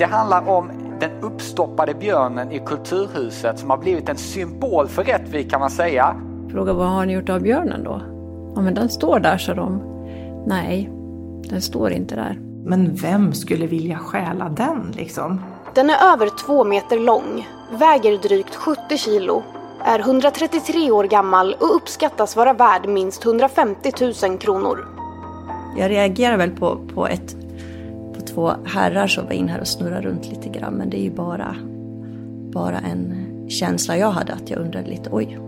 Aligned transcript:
Det 0.00 0.06
handlar 0.06 0.48
om 0.48 0.70
den 1.00 1.10
uppstoppade 1.20 1.94
björnen 1.94 2.52
i 2.52 2.58
Kulturhuset 2.58 3.58
som 3.58 3.70
har 3.70 3.78
blivit 3.78 4.08
en 4.08 4.16
symbol 4.16 4.88
för 4.88 5.04
Rättvik 5.04 5.50
kan 5.50 5.60
man 5.60 5.70
säga. 5.70 6.16
Fråga 6.50 6.72
vad 6.72 6.88
har 6.88 7.06
ni 7.06 7.12
gjort 7.12 7.28
av 7.28 7.40
björnen 7.40 7.84
då? 7.84 8.02
Ja 8.54 8.60
men 8.60 8.74
den 8.74 8.88
står 8.88 9.20
där 9.20 9.38
sa 9.38 9.54
de. 9.54 9.82
Nej, 10.46 10.90
den 11.50 11.62
står 11.62 11.90
inte 11.90 12.14
där. 12.14 12.38
Men 12.64 12.94
vem 12.94 13.32
skulle 13.32 13.66
vilja 13.66 13.98
stjäla 13.98 14.48
den 14.48 14.92
liksom? 14.96 15.40
Den 15.74 15.90
är 15.90 16.12
över 16.12 16.28
två 16.46 16.64
meter 16.64 16.98
lång, 16.98 17.48
väger 17.70 18.18
drygt 18.18 18.54
70 18.54 18.96
kilo, 18.96 19.42
är 19.84 19.98
133 19.98 20.90
år 20.90 21.04
gammal 21.04 21.56
och 21.60 21.76
uppskattas 21.76 22.36
vara 22.36 22.52
värd 22.52 22.88
minst 22.88 23.24
150 23.24 23.92
000 24.28 24.38
kronor. 24.38 24.88
Jag 25.78 25.90
reagerar 25.90 26.36
väl 26.36 26.50
på, 26.50 26.78
på, 26.94 27.06
ett, 27.06 27.36
två 28.40 28.52
herrar 28.64 29.06
som 29.06 29.24
var 29.24 29.32
in 29.32 29.48
här 29.48 29.60
och 29.60 29.68
snurrade 29.68 30.08
runt 30.08 30.26
lite 30.26 30.48
grann. 30.48 30.74
Men 30.74 30.90
det 30.90 30.98
är 30.98 31.02
ju 31.02 31.10
bara, 31.10 31.56
bara 32.52 32.78
en 32.78 33.26
känsla 33.48 33.96
jag 33.96 34.10
hade 34.10 34.32
att 34.32 34.50
jag 34.50 34.60
undrade 34.60 34.90
lite, 34.90 35.08
oj. 35.12 35.38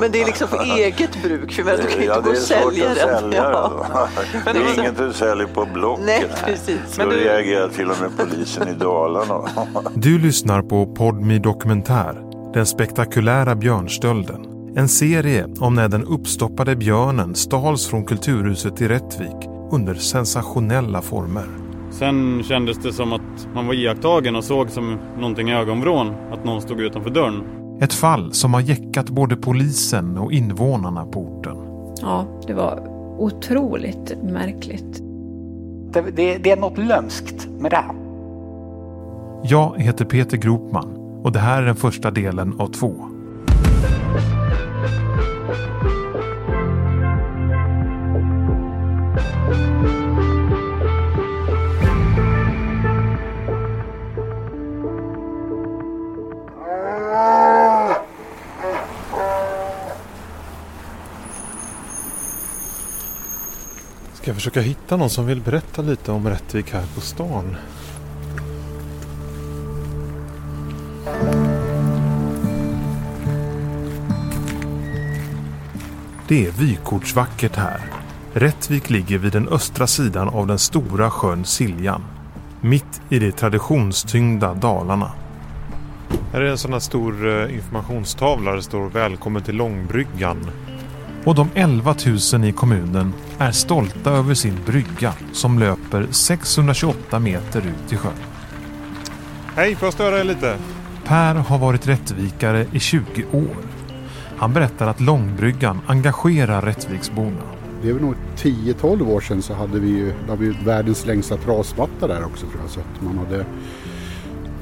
Men 0.00 0.12
det 0.12 0.22
är 0.22 0.26
liksom 0.26 0.48
för 0.48 0.78
eget 0.78 1.22
bruk, 1.22 1.52
för 1.52 1.76
du 1.76 1.86
kan 1.86 2.00
ju 2.00 2.06
ja, 2.06 2.16
inte 2.16 2.28
gå 2.28 2.30
och 2.30 2.36
sälja 2.36 2.88
den. 2.88 3.20
Sälja 3.20 3.50
Ja. 3.50 4.08
det 4.44 4.50
är 4.50 4.78
inget 4.78 4.98
du 4.98 5.12
säljer 5.12 5.46
på 5.46 5.66
Blocket. 5.74 6.06
Nej, 6.06 6.26
precis. 6.44 6.96
Då 6.96 7.02
Men 7.02 7.08
du, 7.08 7.16
reagerar 7.16 7.68
till 7.68 7.90
och 7.90 7.96
med 8.00 8.10
polisen 8.18 8.68
i 8.68 8.72
Dalarna. 8.74 9.48
Du 9.94 10.18
lyssnar 10.18 10.62
på 10.62 10.86
Podmi 10.86 11.38
Dokumentär, 11.38 12.22
den 12.54 12.66
spektakulära 12.66 13.54
björnstölden. 13.54 14.46
En 14.76 14.88
serie 14.88 15.46
om 15.60 15.74
när 15.74 15.88
den 15.88 16.04
uppstoppade 16.04 16.76
björnen 16.76 17.34
stals 17.34 17.86
från 17.86 18.04
Kulturhuset 18.04 18.80
i 18.80 18.88
Rättvik 18.88 19.53
under 19.70 19.94
sensationella 19.94 21.02
former. 21.02 21.46
Sen 21.90 22.42
kändes 22.42 22.78
det 22.78 22.92
som 22.92 23.12
att 23.12 23.48
man 23.54 23.66
var 23.66 23.74
iakttagen 23.74 24.36
och 24.36 24.44
såg 24.44 24.70
som 24.70 24.98
någonting 25.18 25.48
i 25.48 25.54
ögonvrån 25.54 26.14
att 26.32 26.44
någon 26.44 26.62
stod 26.62 26.80
utanför 26.80 27.10
dörren. 27.10 27.42
Ett 27.80 27.92
fall 27.92 28.32
som 28.32 28.54
har 28.54 28.60
jäckat 28.60 29.10
både 29.10 29.36
polisen 29.36 30.18
och 30.18 30.32
invånarna 30.32 31.06
på 31.06 31.20
orten. 31.20 31.56
Ja, 32.00 32.26
det 32.46 32.54
var 32.54 32.88
otroligt 33.18 34.16
märkligt. 34.22 35.02
Det, 35.92 36.00
det, 36.16 36.38
det 36.38 36.50
är 36.50 36.56
något 36.56 36.78
lömskt 36.78 37.48
med 37.58 37.70
det 37.70 37.76
här. 37.76 37.94
Jag 39.42 39.80
heter 39.80 40.04
Peter 40.04 40.36
Gropman 40.36 41.20
och 41.24 41.32
det 41.32 41.38
här 41.38 41.62
är 41.62 41.66
den 41.66 41.76
första 41.76 42.10
delen 42.10 42.60
av 42.60 42.66
två. 42.66 42.94
Ska 64.24 64.30
jag 64.30 64.36
försöka 64.36 64.60
hitta 64.60 64.96
någon 64.96 65.10
som 65.10 65.26
vill 65.26 65.40
berätta 65.40 65.82
lite 65.82 66.12
om 66.12 66.28
Rättvik 66.28 66.72
här 66.72 66.84
på 66.94 67.00
stan? 67.00 67.56
Det 76.28 76.46
är 76.46 76.50
vykortsvackert 76.50 77.56
här. 77.56 77.80
Rättvik 78.32 78.90
ligger 78.90 79.18
vid 79.18 79.32
den 79.32 79.48
östra 79.48 79.86
sidan 79.86 80.28
av 80.28 80.46
den 80.46 80.58
stora 80.58 81.10
sjön 81.10 81.44
Siljan. 81.44 82.04
Mitt 82.60 83.02
i 83.08 83.18
det 83.18 83.32
traditionstyngda 83.32 84.54
Dalarna. 84.54 85.12
Här 86.32 86.40
är 86.40 86.50
en 86.50 86.58
sån 86.58 86.72
här 86.72 86.80
stor 86.80 87.28
eh, 87.28 87.54
informationstavla 87.56 88.50
där 88.50 88.56
det 88.56 88.62
står 88.62 88.88
Välkommen 88.88 89.42
till 89.42 89.56
Långbryggan. 89.56 90.50
Och 91.24 91.34
de 91.34 91.48
11 91.54 91.94
000 92.32 92.44
i 92.44 92.52
kommunen 92.52 93.12
är 93.38 93.50
stolta 93.50 94.10
över 94.10 94.34
sin 94.34 94.58
brygga 94.66 95.12
som 95.32 95.58
löper 95.58 96.06
628 96.10 97.18
meter 97.18 97.58
ut 97.58 97.92
i 97.92 97.96
sjön. 97.96 98.12
Hej, 99.56 99.76
får 99.76 99.86
jag 99.86 99.94
störa 99.94 100.20
er 100.20 100.24
lite? 100.24 100.56
Per 101.04 101.34
har 101.34 101.58
varit 101.58 101.88
rättvikare 101.88 102.66
i 102.72 102.80
20 102.80 103.24
år. 103.32 103.56
Han 104.36 104.52
berättar 104.52 104.86
att 104.86 105.00
Långbryggan 105.00 105.80
engagerar 105.86 106.62
Rättviksborna. 106.62 107.42
Det 107.82 107.88
är 107.88 107.92
väl 107.92 108.02
nog 108.02 108.14
10-12 108.36 109.08
år 109.08 109.20
sedan 109.20 109.42
så 109.42 109.54
hade 109.54 109.80
vi 109.80 109.88
ju 109.88 110.12
har 110.28 110.36
vi 110.36 110.56
världens 110.64 111.06
längsta 111.06 111.36
trasmatta 111.36 112.06
där 112.06 112.24
också 112.24 112.46
tror 112.46 112.60
jag. 112.62 112.70
Så 112.70 112.80
att 112.80 113.02
man 113.02 113.18
hade 113.18 113.44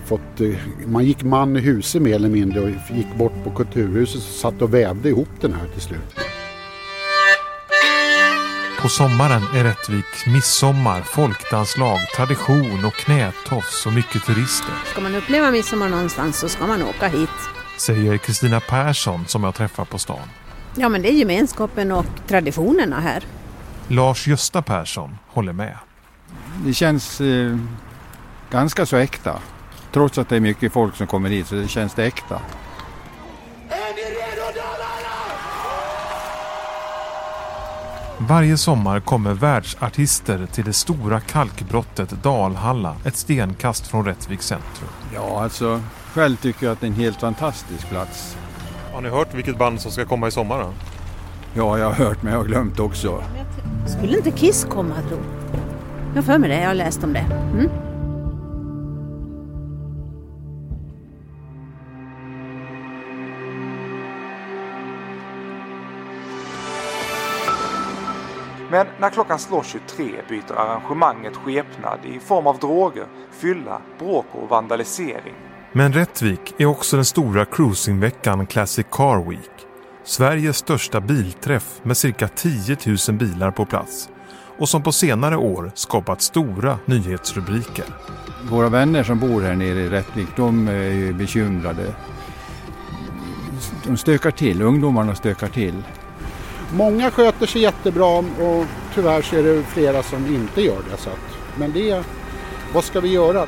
fått, 0.04 0.40
eh, 0.40 0.54
man 0.86 1.04
gick 1.04 1.22
man 1.22 1.56
i 1.56 1.60
huset 1.60 2.02
mer 2.02 2.14
eller 2.14 2.28
mindre 2.28 2.60
och 2.60 2.68
gick 2.68 3.14
bort 3.18 3.44
på 3.44 3.50
Kulturhuset 3.50 4.16
och 4.16 4.22
satt 4.22 4.62
och 4.62 4.74
vävde 4.74 5.08
ihop 5.08 5.28
den 5.40 5.52
här 5.52 5.66
till 5.74 5.82
slut. 5.82 6.21
På 8.82 8.88
sommaren 8.88 9.42
är 9.54 9.64
Rättvik 9.64 10.26
midsommar, 10.26 11.02
folkdanslag, 11.02 11.98
tradition 12.16 12.84
och 12.84 12.94
knätofs 12.94 13.86
och 13.86 13.92
mycket 13.92 14.24
turister. 14.24 14.74
Ska 14.84 15.00
man 15.00 15.14
uppleva 15.14 15.50
midsommar 15.50 15.88
någonstans 15.88 16.38
så 16.38 16.48
ska 16.48 16.66
man 16.66 16.82
åka 16.82 17.08
hit. 17.08 17.28
Säger 17.78 18.18
Kristina 18.18 18.60
Persson 18.60 19.26
som 19.26 19.44
jag 19.44 19.54
träffar 19.54 19.84
på 19.84 19.98
stan. 19.98 20.28
Ja, 20.76 20.88
men 20.88 21.02
det 21.02 21.08
är 21.08 21.12
gemenskapen 21.12 21.92
och 21.92 22.06
traditionerna 22.28 23.00
här. 23.00 23.24
Lars 23.88 24.26
Gösta 24.26 24.62
Persson 24.62 25.18
håller 25.26 25.52
med. 25.52 25.78
Det 26.64 26.74
känns 26.74 27.20
eh, 27.20 27.58
ganska 28.50 28.86
så 28.86 28.96
äkta. 28.96 29.38
Trots 29.92 30.18
att 30.18 30.28
det 30.28 30.36
är 30.36 30.40
mycket 30.40 30.72
folk 30.72 30.96
som 30.96 31.06
kommer 31.06 31.30
hit 31.30 31.46
så 31.46 31.54
det 31.54 31.68
känns 31.68 31.94
det 31.94 32.04
äkta. 32.04 32.40
Varje 38.28 38.56
sommar 38.56 39.00
kommer 39.00 39.34
världsartister 39.34 40.46
till 40.46 40.64
det 40.64 40.72
stora 40.72 41.20
kalkbrottet 41.20 42.10
Dalhalla, 42.22 42.96
ett 43.04 43.16
stenkast 43.16 43.86
från 43.86 44.04
Rättviks 44.04 44.46
centrum. 44.46 44.88
Ja, 45.14 45.42
alltså 45.42 45.80
själv 46.14 46.36
tycker 46.36 46.66
jag 46.66 46.72
att 46.72 46.80
det 46.80 46.86
är 46.86 46.90
en 46.90 46.96
helt 46.96 47.20
fantastisk 47.20 47.88
plats. 47.88 48.36
Har 48.92 49.00
ni 49.00 49.08
hört 49.08 49.34
vilket 49.34 49.58
band 49.58 49.80
som 49.80 49.92
ska 49.92 50.04
komma 50.04 50.28
i 50.28 50.30
sommar? 50.30 50.58
Då? 50.58 50.72
Ja, 51.54 51.78
jag 51.78 51.86
har 51.86 51.92
hört 51.92 52.22
men 52.22 52.32
jag 52.32 52.40
har 52.40 52.46
glömt 52.46 52.80
också. 52.80 53.24
Skulle 53.86 54.16
inte 54.16 54.30
Kiss 54.30 54.66
komma 54.70 54.94
tro? 55.08 55.18
Jag 56.08 56.22
har 56.22 56.22
för 56.22 56.38
mig 56.38 56.50
det, 56.50 56.60
jag 56.60 56.68
har 56.68 56.74
läst 56.74 57.04
om 57.04 57.12
det. 57.12 57.26
Mm? 57.52 57.91
Men 68.72 68.86
när 69.00 69.10
klockan 69.10 69.38
slår 69.38 69.62
23 69.62 70.06
byter 70.28 70.52
arrangemanget 70.56 71.36
skepnad 71.36 71.98
i 72.04 72.20
form 72.20 72.46
av 72.46 72.58
droger, 72.58 73.06
fylla, 73.30 73.80
bråk 73.98 74.26
och 74.32 74.48
vandalisering. 74.48 75.34
Men 75.72 75.92
Rättvik 75.92 76.54
är 76.58 76.66
också 76.66 76.96
den 76.96 77.04
stora 77.04 77.44
cruisingveckan 77.44 78.46
Classic 78.46 78.86
Car 78.90 79.28
Week. 79.30 79.50
Sveriges 80.04 80.56
största 80.56 81.00
bilträff 81.00 81.80
med 81.82 81.96
cirka 81.96 82.28
10 82.28 82.76
000 83.08 83.18
bilar 83.18 83.50
på 83.50 83.66
plats 83.66 84.08
och 84.58 84.68
som 84.68 84.82
på 84.82 84.92
senare 84.92 85.36
år 85.36 85.72
skapat 85.74 86.22
stora 86.22 86.78
nyhetsrubriker. 86.84 87.84
Våra 88.50 88.68
vänner 88.68 89.02
som 89.02 89.18
bor 89.18 89.42
här 89.42 89.54
nere 89.54 89.80
i 89.80 89.88
Rättvik, 89.88 90.28
de 90.36 90.68
är 90.68 90.90
ju 90.90 91.12
bekymrade. 91.12 91.94
De 93.86 93.96
stökar 93.96 94.30
till, 94.30 94.62
ungdomarna 94.62 95.14
stökar 95.14 95.48
till. 95.48 95.82
Många 96.74 97.10
sköter 97.10 97.46
sig 97.46 97.62
jättebra 97.62 98.18
och 98.18 98.66
tyvärr 98.94 99.22
så 99.22 99.36
är 99.36 99.42
det 99.42 99.62
flera 99.62 100.02
som 100.02 100.26
inte 100.26 100.62
gör 100.62 100.82
det. 100.90 100.96
Så 100.96 101.10
att, 101.10 101.58
men 101.58 101.72
det, 101.72 102.04
vad 102.74 102.84
ska 102.84 103.00
vi 103.00 103.08
göra? 103.08 103.46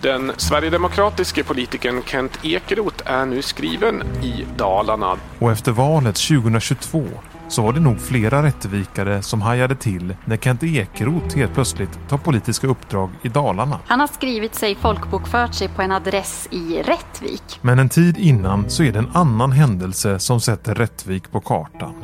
Den 0.00 0.32
sverigedemokratiske 0.36 1.44
politikern 1.44 2.02
Kent 2.06 2.38
Ekeroth 2.42 3.02
är 3.04 3.26
nu 3.26 3.42
skriven 3.42 4.02
i 4.22 4.46
Dalarna. 4.56 5.16
Och 5.38 5.52
efter 5.52 5.72
valet 5.72 6.16
2022 6.16 7.04
så 7.52 7.62
var 7.62 7.72
det 7.72 7.80
nog 7.80 8.00
flera 8.00 8.42
rättvikare 8.42 9.22
som 9.22 9.42
hajade 9.42 9.74
till 9.74 10.16
när 10.24 10.36
Kent 10.36 10.62
Ekeroth 10.62 11.36
helt 11.36 11.54
plötsligt 11.54 11.98
tar 12.08 12.18
politiska 12.18 12.66
uppdrag 12.66 13.10
i 13.22 13.28
Dalarna. 13.28 13.78
Han 13.86 14.00
har 14.00 14.06
skrivit 14.06 14.54
sig 14.54 14.74
folkbokfört 14.74 15.54
sig 15.54 15.68
på 15.68 15.82
en 15.82 15.92
adress 15.92 16.48
i 16.50 16.82
Rättvik. 16.82 17.42
Men 17.60 17.78
en 17.78 17.88
tid 17.88 18.18
innan 18.18 18.70
så 18.70 18.82
är 18.82 18.92
det 18.92 18.98
en 18.98 19.10
annan 19.14 19.52
händelse 19.52 20.18
som 20.18 20.40
sätter 20.40 20.74
Rättvik 20.74 21.30
på 21.30 21.40
kartan. 21.40 21.94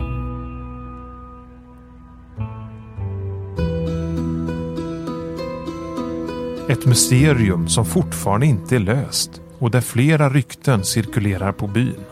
Ett 6.69 6.87
mysterium 6.87 7.69
som 7.69 7.85
fortfarande 7.85 8.47
inte 8.47 8.77
är 8.77 8.81
löst 8.81 9.41
och 9.59 9.71
där 9.71 9.81
flera 9.81 10.29
rykten 10.29 10.85
cirkulerar 10.85 11.53
på 11.53 11.67
byn. 11.67 12.05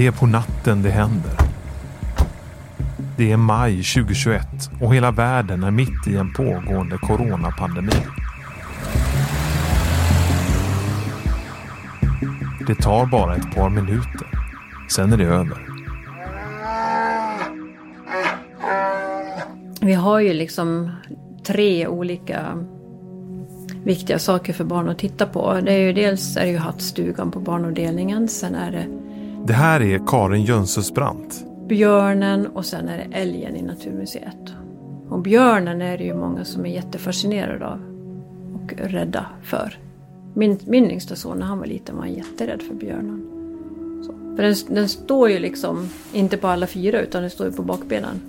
Det 0.00 0.06
är 0.06 0.12
på 0.12 0.26
natten 0.26 0.82
det 0.82 0.90
händer. 0.90 1.32
Det 3.16 3.32
är 3.32 3.36
maj 3.36 3.72
2021 3.82 4.46
och 4.80 4.94
hela 4.94 5.10
världen 5.10 5.64
är 5.64 5.70
mitt 5.70 6.06
i 6.06 6.16
en 6.16 6.32
pågående 6.32 6.98
coronapandemi. 6.98 7.92
Det 12.66 12.74
tar 12.74 13.06
bara 13.06 13.36
ett 13.36 13.54
par 13.54 13.70
minuter. 13.70 14.26
Sen 14.90 15.12
är 15.12 15.16
det 15.16 15.24
över. 15.24 15.58
Vi 19.80 19.92
har 19.92 20.20
ju 20.20 20.32
liksom 20.32 20.90
tre 21.46 21.86
olika 21.86 22.66
viktiga 23.84 24.18
saker 24.18 24.52
för 24.52 24.64
barn 24.64 24.88
att 24.88 24.98
titta 24.98 25.26
på. 25.26 25.60
Det 25.62 25.72
är 25.72 25.78
ju 25.78 25.92
dels 25.92 26.36
är 26.36 26.44
det 26.44 26.50
ju 26.50 26.58
hattstugan 26.58 27.30
på 27.30 27.40
barnavdelningen. 27.40 28.28
Sen 28.28 28.54
är 28.54 28.72
det 28.72 29.09
det 29.46 29.52
här 29.52 29.82
är 29.82 30.06
Karin 30.06 30.44
Jönsesbrant. 30.44 31.46
björnen 31.68 32.46
och 32.46 32.64
sen 32.64 32.88
är 32.88 32.98
det 32.98 33.16
älgen 33.16 33.56
i 33.56 33.62
Naturmuseet. 33.62 34.54
Och 35.08 35.22
björnen 35.22 35.82
är 35.82 35.98
det 35.98 36.04
ju 36.04 36.14
många 36.14 36.44
som 36.44 36.66
är 36.66 36.70
jättefascinerade 36.70 37.66
av 37.66 37.80
och 38.54 38.72
rädda 38.76 39.26
för. 39.42 39.78
Min, 40.34 40.58
min 40.66 40.90
yngsta 40.90 41.16
son 41.16 41.38
när 41.38 41.46
han 41.46 41.58
var 41.58 41.66
liten 41.66 41.96
var 41.96 42.02
han 42.02 42.12
jätterädd 42.12 42.62
för 42.62 42.74
björnen. 42.74 43.26
Så. 44.06 44.36
För 44.36 44.42
den, 44.42 44.54
den 44.68 44.88
står 44.88 45.30
ju 45.30 45.38
liksom 45.38 45.88
inte 46.12 46.36
på 46.36 46.48
alla 46.48 46.66
fyra 46.66 47.00
utan 47.00 47.22
den 47.22 47.30
står 47.30 47.46
ju 47.46 47.52
på 47.52 47.62
bakbenen. 47.62 48.20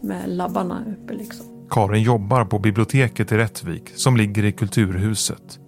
Med 0.00 0.28
labbarna 0.28 0.84
uppe 0.86 1.14
liksom. 1.14 1.46
Karin 1.70 2.02
jobbar 2.02 2.44
på 2.44 2.58
biblioteket 2.58 3.32
i 3.32 3.36
Rättvik 3.36 3.92
som 3.94 4.16
ligger 4.16 4.44
i 4.44 4.52
Kulturhuset. 4.52 5.58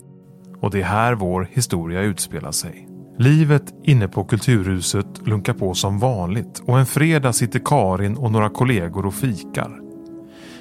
Och 0.61 0.71
det 0.71 0.81
är 0.81 0.85
här 0.85 1.15
vår 1.15 1.49
historia 1.53 2.03
utspelar 2.03 2.53
sig. 2.53 2.88
Livet 3.21 3.75
inne 3.83 4.09
på 4.09 4.25
Kulturhuset 4.25 5.27
lunkar 5.27 5.53
på 5.53 5.75
som 5.75 5.99
vanligt 5.99 6.63
och 6.67 6.79
en 6.79 6.87
fredag 6.87 7.33
sitter 7.33 7.61
Karin 7.65 8.17
och 8.17 8.33
några 8.33 8.51
kollegor 8.51 9.07
och 9.07 9.15
fikar. 9.15 9.81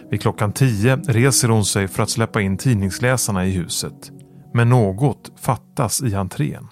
Vid 0.10 0.22
klockan 0.22 0.52
tio 0.52 0.96
reser 0.96 1.50
hon 1.50 1.66
sig 1.66 1.88
för 1.88 2.04
att 2.04 2.10
släppa 2.10 2.42
in 2.42 2.58
tidningsläsarna 2.58 3.46
i 3.46 3.52
huset. 3.52 4.12
Men 4.54 4.70
något 4.70 5.32
fattas 5.36 6.04
i 6.04 6.16
entrén. 6.16 6.68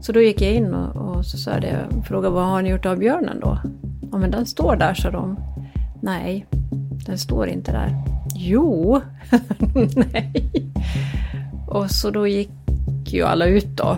Så 0.00 0.12
då 0.12 0.20
gick 0.20 0.42
jag 0.42 0.52
in 0.52 0.74
och, 0.74 1.16
och 1.16 1.26
så 1.26 1.38
sa 1.38 1.60
det, 1.60 1.88
frågade 2.04 2.34
vad 2.34 2.46
har 2.46 2.62
ni 2.62 2.70
gjort 2.70 2.86
av 2.86 2.98
björnen 2.98 3.40
då? 3.40 3.58
Ja 4.12 4.18
men 4.18 4.30
den 4.30 4.46
står 4.46 4.76
där 4.76 4.94
sa 4.94 5.10
de. 5.10 5.36
Nej, 6.02 6.46
den 7.06 7.18
står 7.18 7.48
inte 7.48 7.72
där. 7.72 8.02
Jo, 8.36 9.00
nej. 9.96 10.50
Och 11.68 11.90
så 11.90 12.10
då 12.10 12.26
gick 12.26 12.50
ju 13.14 13.22
alla 13.22 13.46
ut 13.46 13.76
då. 13.76 13.96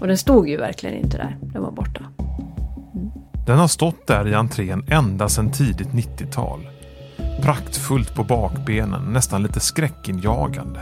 Och 0.00 0.06
den 0.06 0.18
stod 0.18 0.48
ju 0.48 0.56
verkligen 0.56 0.96
inte 0.96 1.16
där, 1.16 1.36
den 1.40 1.62
var 1.62 1.70
borta. 1.70 2.00
Den 3.46 3.58
har 3.58 3.68
stått 3.68 4.06
där 4.06 4.28
i 4.28 4.34
entrén 4.34 4.84
ända 4.88 5.28
sedan 5.28 5.52
tidigt 5.52 5.88
90-tal. 5.88 6.68
Praktfullt 7.42 8.14
på 8.14 8.24
bakbenen, 8.24 9.12
nästan 9.12 9.42
lite 9.42 9.60
skräckinjagande. 9.60 10.80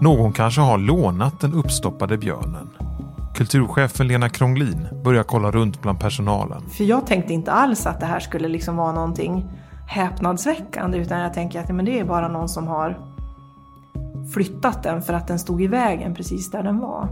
Någon 0.00 0.32
kanske 0.32 0.60
har 0.60 0.78
lånat 0.78 1.40
den 1.40 1.52
uppstoppade 1.52 2.18
björnen. 2.18 2.70
Kulturchefen 3.34 4.08
Lena 4.08 4.28
Krånglin 4.28 4.88
börjar 5.04 5.22
kolla 5.22 5.50
runt 5.50 5.82
bland 5.82 6.00
personalen. 6.00 6.62
För 6.68 6.84
jag 6.84 7.06
tänkte 7.06 7.32
inte 7.32 7.52
alls 7.52 7.86
att 7.86 8.00
det 8.00 8.06
här 8.06 8.20
skulle 8.20 8.48
liksom 8.48 8.76
vara 8.76 8.92
någonting 8.92 9.44
häpnadsväckande 9.86 10.98
utan 10.98 11.20
jag 11.20 11.34
tänker 11.34 11.60
att 11.60 11.68
men 11.68 11.84
det 11.84 12.00
är 12.00 12.04
bara 12.04 12.28
någon 12.28 12.48
som 12.48 12.66
har 12.66 13.11
flyttat 14.34 14.82
den 14.82 15.02
för 15.02 15.12
att 15.12 15.28
den 15.28 15.38
stod 15.38 15.62
i 15.62 15.66
vägen 15.66 16.14
precis 16.14 16.50
där 16.50 16.62
den 16.62 16.78
var. 16.78 17.08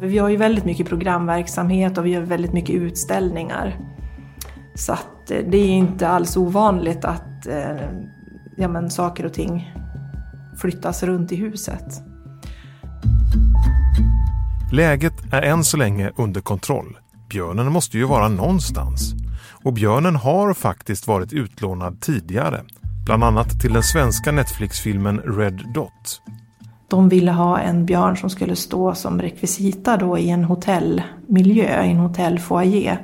Vi 0.00 0.18
har 0.18 0.28
ju 0.28 0.36
väldigt 0.36 0.64
mycket 0.64 0.88
programverksamhet 0.88 1.98
och 1.98 2.06
vi 2.06 2.10
gör 2.10 2.20
väldigt 2.20 2.52
mycket 2.52 2.74
utställningar. 2.74 3.80
Så 4.74 4.92
att 4.92 5.30
eh, 5.30 5.38
det 5.50 5.58
är 5.58 5.68
inte 5.68 6.08
alls 6.08 6.36
ovanligt 6.36 7.04
att 7.04 7.46
eh, 7.46 7.90
ja, 8.56 8.68
men 8.68 8.90
saker 8.90 9.26
och 9.26 9.32
ting 9.32 9.74
flyttas 10.60 11.02
runt 11.02 11.32
i 11.32 11.36
huset. 11.36 12.02
Läget 14.72 15.32
är 15.32 15.42
än 15.42 15.64
så 15.64 15.76
länge 15.76 16.10
under 16.16 16.40
kontroll. 16.40 16.98
Björnen 17.28 17.72
måste 17.72 17.98
ju 17.98 18.04
vara 18.04 18.28
någonstans. 18.28 19.14
Och 19.64 19.72
björnen 19.72 20.16
har 20.16 20.54
faktiskt 20.54 21.06
varit 21.06 21.32
utlånad 21.32 22.00
tidigare. 22.00 22.64
Bland 23.06 23.24
annat 23.24 23.60
till 23.60 23.72
den 23.72 23.82
svenska 23.82 24.32
Netflix-filmen 24.32 25.18
Red 25.18 25.62
Dot. 25.74 26.22
De 26.88 27.08
ville 27.08 27.32
ha 27.32 27.58
en 27.58 27.86
björn 27.86 28.16
som 28.16 28.30
skulle 28.30 28.56
stå 28.56 28.94
som 28.94 29.22
rekvisita 29.22 29.96
då 29.96 30.18
i 30.18 30.30
en 30.30 30.44
hotellmiljö, 30.44 31.84
i 31.84 31.90
en 31.90 31.98
hotellfoyer 31.98 33.02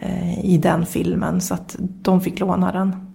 eh, 0.00 0.44
i 0.44 0.58
den 0.58 0.86
filmen. 0.86 1.40
Så 1.40 1.54
att 1.54 1.76
de 1.78 2.20
fick 2.20 2.40
låna 2.40 2.72
den. 2.72 3.14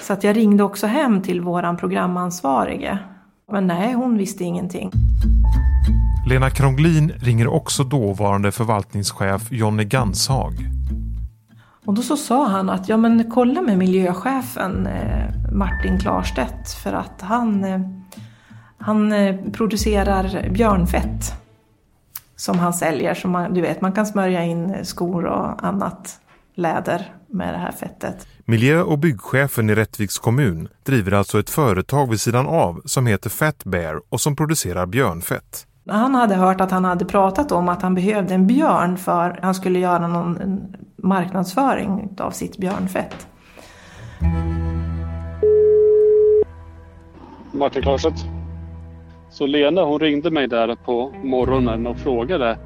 Så 0.00 0.12
att 0.12 0.24
jag 0.24 0.36
ringde 0.36 0.62
också 0.62 0.86
hem 0.86 1.22
till 1.22 1.40
våran 1.40 1.76
programansvarige. 1.76 2.98
Men 3.52 3.66
nej, 3.66 3.92
hon 3.92 4.18
visste 4.18 4.44
ingenting. 4.44 4.90
Lena 6.26 6.50
Krånglin 6.50 7.12
ringer 7.16 7.48
också 7.48 7.84
dåvarande 7.84 8.52
förvaltningschef 8.52 9.52
Jonny 9.52 9.84
Ganshag. 9.84 10.52
Och 11.84 11.94
då 11.94 12.02
så 12.02 12.16
sa 12.16 12.48
han 12.48 12.70
att 12.70 12.88
ja 12.88 12.96
men 12.96 13.30
kolla 13.30 13.62
med 13.62 13.78
miljöchefen 13.78 14.86
eh, 14.86 15.52
Martin 15.52 15.98
Klarstedt 15.98 16.72
för 16.82 16.92
att 16.92 17.22
han, 17.22 17.64
eh, 17.64 17.80
han 18.84 19.12
eh, 19.12 19.36
producerar 19.52 20.50
björnfett 20.50 21.32
som 22.36 22.58
han 22.58 22.74
säljer. 22.74 23.14
Som 23.14 23.30
man, 23.30 23.54
du 23.54 23.60
vet, 23.60 23.80
man 23.80 23.92
kan 23.92 24.06
smörja 24.06 24.44
in 24.44 24.76
skor 24.82 25.24
och 25.24 25.64
annat 25.64 26.20
läder 26.54 27.14
med 27.26 27.54
det 27.54 27.58
här 27.58 27.72
fettet. 27.72 28.26
Miljö 28.44 28.82
och 28.82 28.98
byggchefen 28.98 29.70
i 29.70 29.74
Rättviks 29.74 30.18
kommun 30.18 30.68
driver 30.82 31.12
alltså 31.12 31.38
ett 31.38 31.50
företag 31.50 32.10
vid 32.10 32.20
sidan 32.20 32.46
av 32.46 32.82
som 32.84 33.06
heter 33.06 33.30
Fat 33.30 33.64
Bear 33.64 34.00
och 34.08 34.20
som 34.20 34.36
producerar 34.36 34.86
björnfett. 34.86 35.66
Han 35.88 36.14
hade 36.14 36.34
hört 36.34 36.60
att 36.60 36.70
han 36.70 36.84
hade 36.84 37.04
pratat 37.04 37.52
om 37.52 37.68
att 37.68 37.82
han 37.82 37.94
behövde 37.94 38.34
en 38.34 38.46
björn 38.46 38.96
för 38.96 39.38
han 39.42 39.54
skulle 39.54 39.78
göra 39.78 40.08
någon 40.08 40.40
en 40.40 40.76
marknadsföring 40.96 42.16
av 42.18 42.30
sitt 42.30 42.58
björnfett. 42.58 43.26
Martin 47.52 47.82
Klarstedt. 47.82 48.43
Så 49.34 49.46
Lena 49.46 49.84
hon 49.84 50.00
ringde 50.00 50.30
mig 50.30 50.48
där 50.48 50.74
på 50.74 51.12
morgonen 51.22 51.86
och 51.86 51.98
frågade 51.98 52.58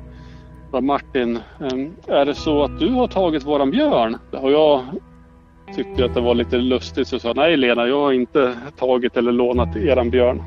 Martin, 0.83 1.39
ehm, 1.61 1.93
är 2.07 2.25
det 2.25 2.35
så 2.35 2.63
att 2.65 2.79
du 2.79 2.91
har 2.91 3.09
tagit 3.09 3.47
våran 3.47 3.71
björn? 3.71 4.17
Och 4.33 4.53
jag 4.53 4.83
tyckte 5.77 6.05
att 6.05 6.15
det 6.15 6.21
var 6.21 6.35
lite 6.35 6.57
lustigt 6.57 7.09
så 7.09 7.19
sa 7.19 7.33
nej 7.33 7.57
Lena, 7.57 7.87
jag 7.87 8.01
har 8.01 8.13
inte 8.13 8.55
tagit 8.79 9.17
eller 9.17 9.33
lånat 9.33 9.77
eran 9.77 10.11
björn. 10.11 10.43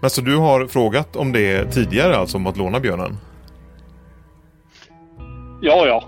Men 0.00 0.10
så 0.10 0.20
du 0.20 0.36
har 0.36 0.66
frågat 0.66 1.16
om 1.16 1.32
det 1.32 1.64
tidigare 1.64 2.16
alltså 2.16 2.36
om 2.36 2.46
att 2.46 2.56
låna 2.56 2.80
björnen? 2.80 3.16
Ja, 5.62 5.86
ja. 5.86 6.04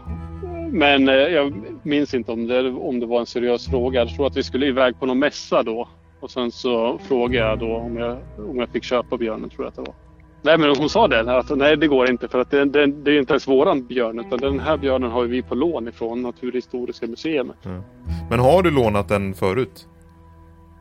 Men 0.70 1.08
eh, 1.08 1.14
jag 1.14 1.64
minns 1.82 2.14
inte 2.14 2.32
om 2.32 2.46
det, 2.46 2.70
om 2.70 3.00
det 3.00 3.06
var 3.06 3.20
en 3.20 3.26
seriös 3.26 3.66
fråga. 3.66 4.00
Jag 4.00 4.16
tror 4.16 4.26
att 4.26 4.36
vi 4.36 4.42
skulle 4.42 4.66
iväg 4.66 5.00
på 5.00 5.06
någon 5.06 5.18
mässa 5.18 5.62
då. 5.62 5.88
Och 6.22 6.30
sen 6.30 6.50
så 6.50 6.98
frågade 6.98 7.48
jag 7.48 7.58
då 7.58 7.76
om 7.76 7.96
jag, 7.96 8.18
om 8.50 8.58
jag 8.58 8.68
fick 8.68 8.84
köpa 8.84 9.16
björnen, 9.16 9.50
tror 9.50 9.64
jag 9.64 9.68
att 9.68 9.76
det 9.76 9.82
var. 9.82 9.94
Nej, 10.42 10.58
men 10.58 10.76
hon 10.78 10.88
sa 10.88 11.08
det, 11.08 11.38
att 11.38 11.58
nej 11.58 11.76
det 11.76 11.88
går 11.88 12.10
inte 12.10 12.28
för 12.28 12.40
att 12.40 12.50
det, 12.50 12.64
det, 12.64 12.86
det 12.86 13.10
är 13.10 13.18
inte 13.18 13.32
ens 13.32 13.48
våran 13.48 13.86
björn 13.86 14.18
utan 14.18 14.38
den 14.38 14.60
här 14.60 14.76
björnen 14.76 15.10
har 15.10 15.24
vi 15.24 15.42
på 15.42 15.54
lån 15.54 15.88
ifrån 15.88 16.22
Naturhistoriska 16.22 17.06
museet. 17.06 17.46
Mm. 17.64 17.82
Men 18.30 18.38
har 18.38 18.62
du 18.62 18.70
lånat 18.70 19.08
den 19.08 19.34
förut? 19.34 19.88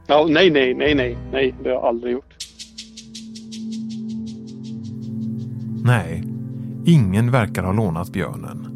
Ja, 0.07 0.25
nej, 0.29 0.49
nej, 0.49 0.73
nej, 0.73 0.95
nej, 0.95 1.17
nej, 1.31 1.55
det 1.63 1.69
har 1.69 1.75
jag 1.75 1.85
aldrig 1.85 2.13
gjort. 2.13 2.35
Nej, 5.83 6.23
ingen 6.85 7.31
verkar 7.31 7.63
ha 7.63 7.73
lånat 7.73 8.09
björnen. 8.09 8.67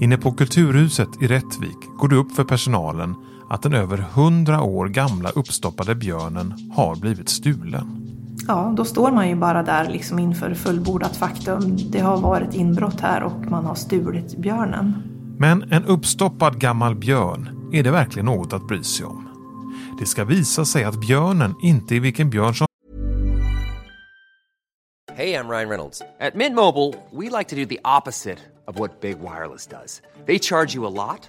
Inne 0.00 0.16
på 0.16 0.32
Kulturhuset 0.32 1.22
i 1.22 1.26
Rättvik 1.26 1.78
går 1.98 2.08
det 2.08 2.16
upp 2.16 2.32
för 2.32 2.44
personalen 2.44 3.14
att 3.48 3.62
den 3.62 3.72
över 3.72 3.98
hundra 3.98 4.62
år 4.62 4.88
gamla 4.88 5.30
uppstoppade 5.30 5.94
björnen 5.94 6.54
har 6.76 6.96
blivit 6.96 7.28
stulen. 7.28 8.04
Ja, 8.48 8.74
då 8.76 8.84
står 8.84 9.10
man 9.10 9.28
ju 9.28 9.34
bara 9.34 9.62
där 9.62 9.88
liksom 9.88 10.18
inför 10.18 10.54
fullbordat 10.54 11.16
faktum. 11.16 11.76
Det 11.90 12.00
har 12.00 12.20
varit 12.20 12.54
inbrott 12.54 13.00
här 13.00 13.22
och 13.22 13.50
man 13.50 13.64
har 13.64 13.74
stulit 13.74 14.36
björnen. 14.36 15.02
Men 15.38 15.72
en 15.72 15.84
uppstoppad 15.84 16.58
gammal 16.58 16.94
björn, 16.94 17.70
är 17.72 17.82
det 17.82 17.90
verkligen 17.90 18.26
något 18.26 18.52
att 18.52 18.66
bry 18.66 18.84
sig 18.84 19.06
om? 19.06 19.28
Det 19.98 20.06
ska 20.06 20.24
visa 20.24 20.64
sig 20.64 20.84
att 20.84 21.00
björnen 21.00 21.54
inte 21.62 21.96
är 21.96 22.00
vilken 22.00 22.30
björn 22.30 22.54
som 22.54 22.68
Hey, 25.18 25.34
I'm 25.34 25.48
Ryan 25.48 25.68
Reynolds. 25.68 26.00
At 26.20 26.36
Mint 26.36 26.54
Mobile, 26.54 26.94
we 27.10 27.28
like 27.28 27.48
to 27.48 27.56
do 27.56 27.66
the 27.66 27.80
opposite 27.84 28.38
of 28.68 28.78
what 28.78 29.00
Big 29.00 29.18
Wireless 29.18 29.66
does. 29.66 30.00
They 30.26 30.38
charge 30.38 30.76
you 30.76 30.86
a 30.86 30.90
lot, 30.90 31.28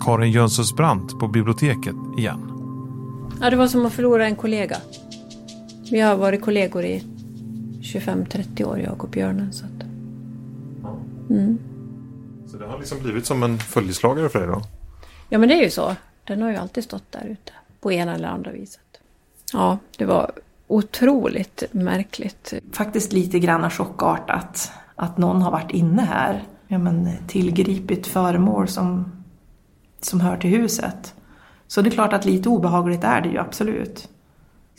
Karin 0.00 0.32
Jönsson 0.32 0.76
Brandt 0.76 1.18
på 1.18 1.28
biblioteket 1.28 1.94
igen. 2.18 2.46
Ja, 3.40 3.50
det 3.50 3.56
var 3.56 3.66
som 3.66 3.86
att 3.86 3.92
förlora 3.92 4.26
en 4.26 4.36
kollega. 4.36 4.76
Vi 5.90 6.00
har 6.00 6.16
varit 6.16 6.42
kollegor 6.42 6.84
i 6.84 7.04
25-30 7.82 8.64
år, 8.64 8.78
jag 8.78 9.04
och 9.04 9.10
björnen. 9.10 9.52
Så 9.52 9.64
att... 9.64 9.82
mm. 11.30 11.58
Så 12.46 12.56
det 12.56 12.66
har 12.66 12.78
liksom 12.78 12.98
blivit 13.02 13.26
som 13.26 13.42
en 13.42 13.58
följeslagare 13.58 14.28
för 14.28 14.38
dig 14.38 14.48
då? 14.48 14.62
Ja, 15.28 15.38
men 15.38 15.48
det 15.48 15.54
är 15.54 15.64
ju 15.64 15.70
så. 15.70 15.96
Den 16.24 16.42
har 16.42 16.50
ju 16.50 16.56
alltid 16.56 16.84
stått 16.84 17.12
där 17.12 17.26
ute. 17.26 17.52
På 17.80 17.92
ena 17.92 18.14
eller 18.14 18.28
andra 18.28 18.50
viset. 18.50 18.80
Ja, 19.52 19.78
det 19.96 20.04
var 20.04 20.32
otroligt 20.66 21.62
märkligt. 21.72 22.54
Faktiskt 22.72 23.12
lite 23.12 23.38
grann 23.38 23.70
chockartat 23.70 24.72
att 24.96 25.18
någon 25.18 25.42
har 25.42 25.50
varit 25.50 25.70
inne 25.70 26.02
här. 26.02 26.44
Ja, 26.68 26.78
men 26.78 27.08
tillgripit 27.26 28.06
föremål 28.06 28.68
som, 28.68 29.12
som 30.04 30.20
hör 30.20 30.36
till 30.36 30.50
huset. 30.50 31.14
Så 31.66 31.82
det 31.82 31.88
är 31.88 31.90
klart 31.90 32.12
att 32.12 32.24
lite 32.24 32.48
obehagligt 32.48 33.04
är 33.04 33.20
det 33.20 33.28
ju 33.28 33.38
absolut. 33.38 34.08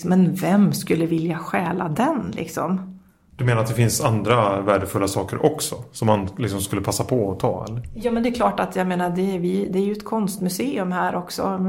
Men 0.03 0.35
vem 0.35 0.73
skulle 0.73 1.05
vilja 1.05 1.37
stjäla 1.37 1.89
den 1.89 2.31
liksom? 2.35 2.99
Du 3.35 3.45
menar 3.45 3.61
att 3.61 3.67
det 3.67 3.73
finns 3.73 4.01
andra 4.01 4.61
värdefulla 4.61 5.07
saker 5.07 5.45
också? 5.45 5.75
Som 5.91 6.05
man 6.05 6.29
liksom 6.37 6.61
skulle 6.61 6.81
passa 6.81 7.03
på 7.03 7.31
att 7.31 7.39
ta? 7.39 7.65
Eller? 7.69 7.81
Ja 7.93 8.11
men 8.11 8.23
det 8.23 8.29
är 8.29 8.33
klart 8.33 8.59
att 8.59 8.75
jag 8.75 8.87
menar 8.87 9.09
det 9.09 9.35
är, 9.35 9.39
vi, 9.39 9.69
det 9.69 9.79
är 9.79 9.83
ju 9.83 9.91
ett 9.91 10.05
konstmuseum 10.05 10.91
här 10.91 11.15
också. 11.15 11.59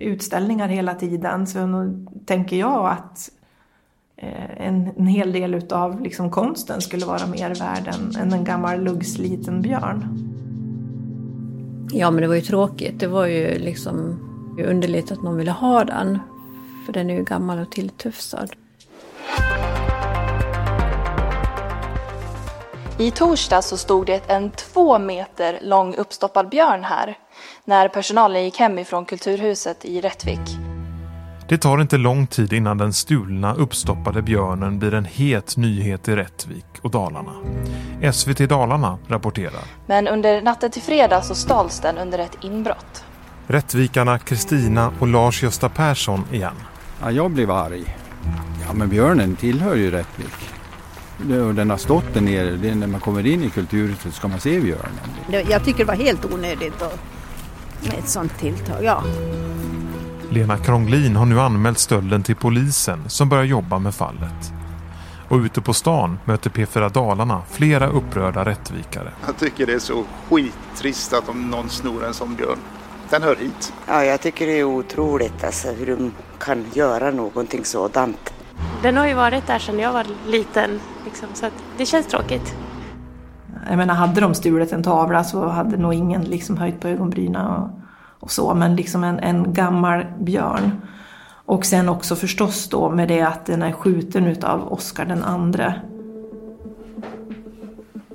Utställningar 0.00 0.68
hela 0.68 0.94
tiden. 0.94 1.46
Så 1.46 1.66
nu 1.66 2.06
tänker 2.26 2.56
jag 2.56 2.86
att 2.90 3.30
eh, 4.16 4.66
en, 4.66 4.90
en 4.96 5.06
hel 5.06 5.32
del 5.32 5.54
utav 5.54 6.00
liksom 6.00 6.30
konsten 6.30 6.80
skulle 6.80 7.06
vara 7.06 7.26
mer 7.26 7.54
värd 7.54 7.94
än, 7.94 8.22
än 8.22 8.32
en 8.32 8.44
gammal 8.44 8.80
luggsliten 8.84 9.62
björn. 9.62 10.28
Ja 11.92 12.10
men 12.10 12.22
det 12.22 12.28
var 12.28 12.34
ju 12.34 12.40
tråkigt. 12.40 13.00
Det 13.00 13.06
var 13.06 13.26
ju 13.26 13.58
liksom 13.58 14.18
underligt 14.66 15.12
att 15.12 15.22
någon 15.22 15.36
ville 15.36 15.50
ha 15.50 15.84
den. 15.84 16.18
För 16.86 16.92
den 16.92 17.10
är 17.10 17.14
ju 17.14 17.24
gammal 17.24 17.58
och 17.58 17.70
tilltufsad. 17.70 18.50
I 22.98 23.10
torsdag 23.10 23.62
så 23.62 23.76
stod 23.76 24.06
det 24.06 24.30
en 24.30 24.50
två 24.50 24.98
meter 24.98 25.58
lång 25.62 25.94
uppstoppad 25.94 26.48
björn 26.48 26.84
här 26.84 27.18
när 27.64 27.88
personalen 27.88 28.44
gick 28.44 28.58
hem 28.58 28.78
ifrån 28.78 29.04
Kulturhuset 29.04 29.84
i 29.84 30.00
Rättvik. 30.00 30.67
Det 31.48 31.58
tar 31.58 31.80
inte 31.80 31.96
lång 31.96 32.26
tid 32.26 32.52
innan 32.52 32.78
den 32.78 32.92
stulna 32.92 33.54
uppstoppade 33.54 34.22
björnen 34.22 34.78
blir 34.78 34.94
en 34.94 35.04
het 35.04 35.56
nyhet 35.56 36.08
i 36.08 36.16
Rättvik 36.16 36.64
och 36.82 36.90
Dalarna. 36.90 37.32
SVT 38.12 38.38
Dalarna 38.48 38.98
rapporterar. 39.06 39.64
Men 39.86 40.08
under 40.08 40.42
natten 40.42 40.70
till 40.70 40.82
fredag 40.82 41.22
så 41.22 41.34
stals 41.34 41.80
den 41.80 41.98
under 41.98 42.18
ett 42.18 42.38
inbrott. 42.40 43.04
Rättvikarna 43.46 44.18
Kristina 44.18 44.92
och 44.98 45.06
Lars-Gösta 45.06 45.68
Persson 45.68 46.24
igen. 46.32 46.54
Ja, 47.00 47.10
jag 47.10 47.30
blev 47.30 47.50
arg. 47.50 47.96
Ja, 48.66 48.72
men 48.74 48.88
björnen 48.88 49.36
tillhör 49.36 49.74
ju 49.74 49.90
Rättvik. 49.90 50.50
Den 51.54 51.70
har 51.70 51.76
stått 51.76 52.14
där 52.14 52.20
nere. 52.20 52.74
När 52.74 52.86
man 52.86 53.00
kommer 53.00 53.26
in 53.26 53.44
i 53.44 53.50
kulturhuset 53.50 54.14
ska 54.14 54.28
man 54.28 54.40
se 54.40 54.60
björnen. 54.60 55.44
Jag 55.48 55.64
tycker 55.64 55.78
det 55.78 55.84
var 55.84 55.94
helt 55.94 56.24
onödigt 56.24 56.80
med 57.82 57.98
ett 57.98 58.08
sånt 58.08 58.38
tilltag. 58.38 58.84
Ja. 58.84 59.02
Lena 60.30 60.56
Krånglin 60.56 61.16
har 61.16 61.26
nu 61.26 61.40
anmält 61.40 61.78
stölden 61.78 62.22
till 62.22 62.36
polisen 62.36 63.08
som 63.08 63.28
börjar 63.28 63.44
jobba 63.44 63.78
med 63.78 63.94
fallet. 63.94 64.52
Och 65.28 65.36
ute 65.36 65.60
på 65.60 65.74
stan 65.74 66.18
möter 66.24 66.50
P4 66.50 66.92
Dalarna 66.92 67.42
flera 67.50 67.88
upprörda 67.88 68.44
rättvikare. 68.44 69.12
Jag 69.26 69.36
tycker 69.36 69.66
det 69.66 69.72
är 69.72 69.78
så 69.78 70.04
skittrist 70.30 71.12
att 71.12 71.28
om 71.28 71.50
någon 71.50 71.68
snor 71.68 72.04
en 72.04 72.14
sån 72.14 72.34
björn. 72.34 72.58
Den 73.10 73.22
hör 73.22 73.36
hit. 73.36 73.72
Ja, 73.86 74.04
jag 74.04 74.20
tycker 74.20 74.46
det 74.46 74.58
är 74.60 74.64
otroligt 74.64 75.44
alltså, 75.44 75.68
hur 75.68 75.86
de 75.86 76.12
kan 76.38 76.64
göra 76.72 77.10
någonting 77.10 77.64
sådant. 77.64 78.34
Den 78.82 78.96
har 78.96 79.06
ju 79.06 79.14
varit 79.14 79.46
där 79.46 79.58
sedan 79.58 79.78
jag 79.78 79.92
var 79.92 80.06
liten, 80.26 80.80
liksom, 81.04 81.28
så 81.34 81.46
det 81.76 81.86
känns 81.86 82.06
tråkigt. 82.06 82.54
Jag 83.68 83.76
menar, 83.76 83.94
hade 83.94 84.20
de 84.20 84.34
stulit 84.34 84.72
en 84.72 84.82
tavla 84.82 85.24
så 85.24 85.48
hade 85.48 85.76
nog 85.76 85.94
ingen 85.94 86.24
liksom 86.24 86.56
höjt 86.56 86.80
på 86.80 86.88
ögonbrynen 86.88 87.46
och, 87.46 87.70
och 88.20 88.30
så, 88.30 88.54
men 88.54 88.76
liksom 88.76 89.04
en, 89.04 89.18
en 89.18 89.52
gammal 89.52 90.04
björn. 90.20 90.70
Och 91.48 91.66
sen 91.66 91.88
också 91.88 92.16
förstås 92.16 92.68
då 92.68 92.90
med 92.90 93.08
det 93.08 93.22
att 93.22 93.46
den 93.46 93.62
är 93.62 93.72
skjuten 93.72 94.26
utav 94.26 94.72
Oscar 94.72 95.04
den 95.04 95.24
andre. 95.24 95.74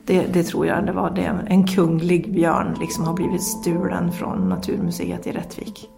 Det, 0.06 0.26
det, 0.34 0.44
tror 0.44 0.68
jag 0.68 0.86
det 0.86 0.92
var 0.92 1.12
det. 1.12 1.36
En 1.48 1.68
kunglig 1.68 2.34
björn 2.34 2.78
liksom 2.80 3.06
har 3.06 3.14
blivit 3.14 3.44
stulen 3.44 4.12
från 4.12 4.50
Naturmuseet 4.50 5.28
i 5.28 5.32
Rättvik. 5.32 5.90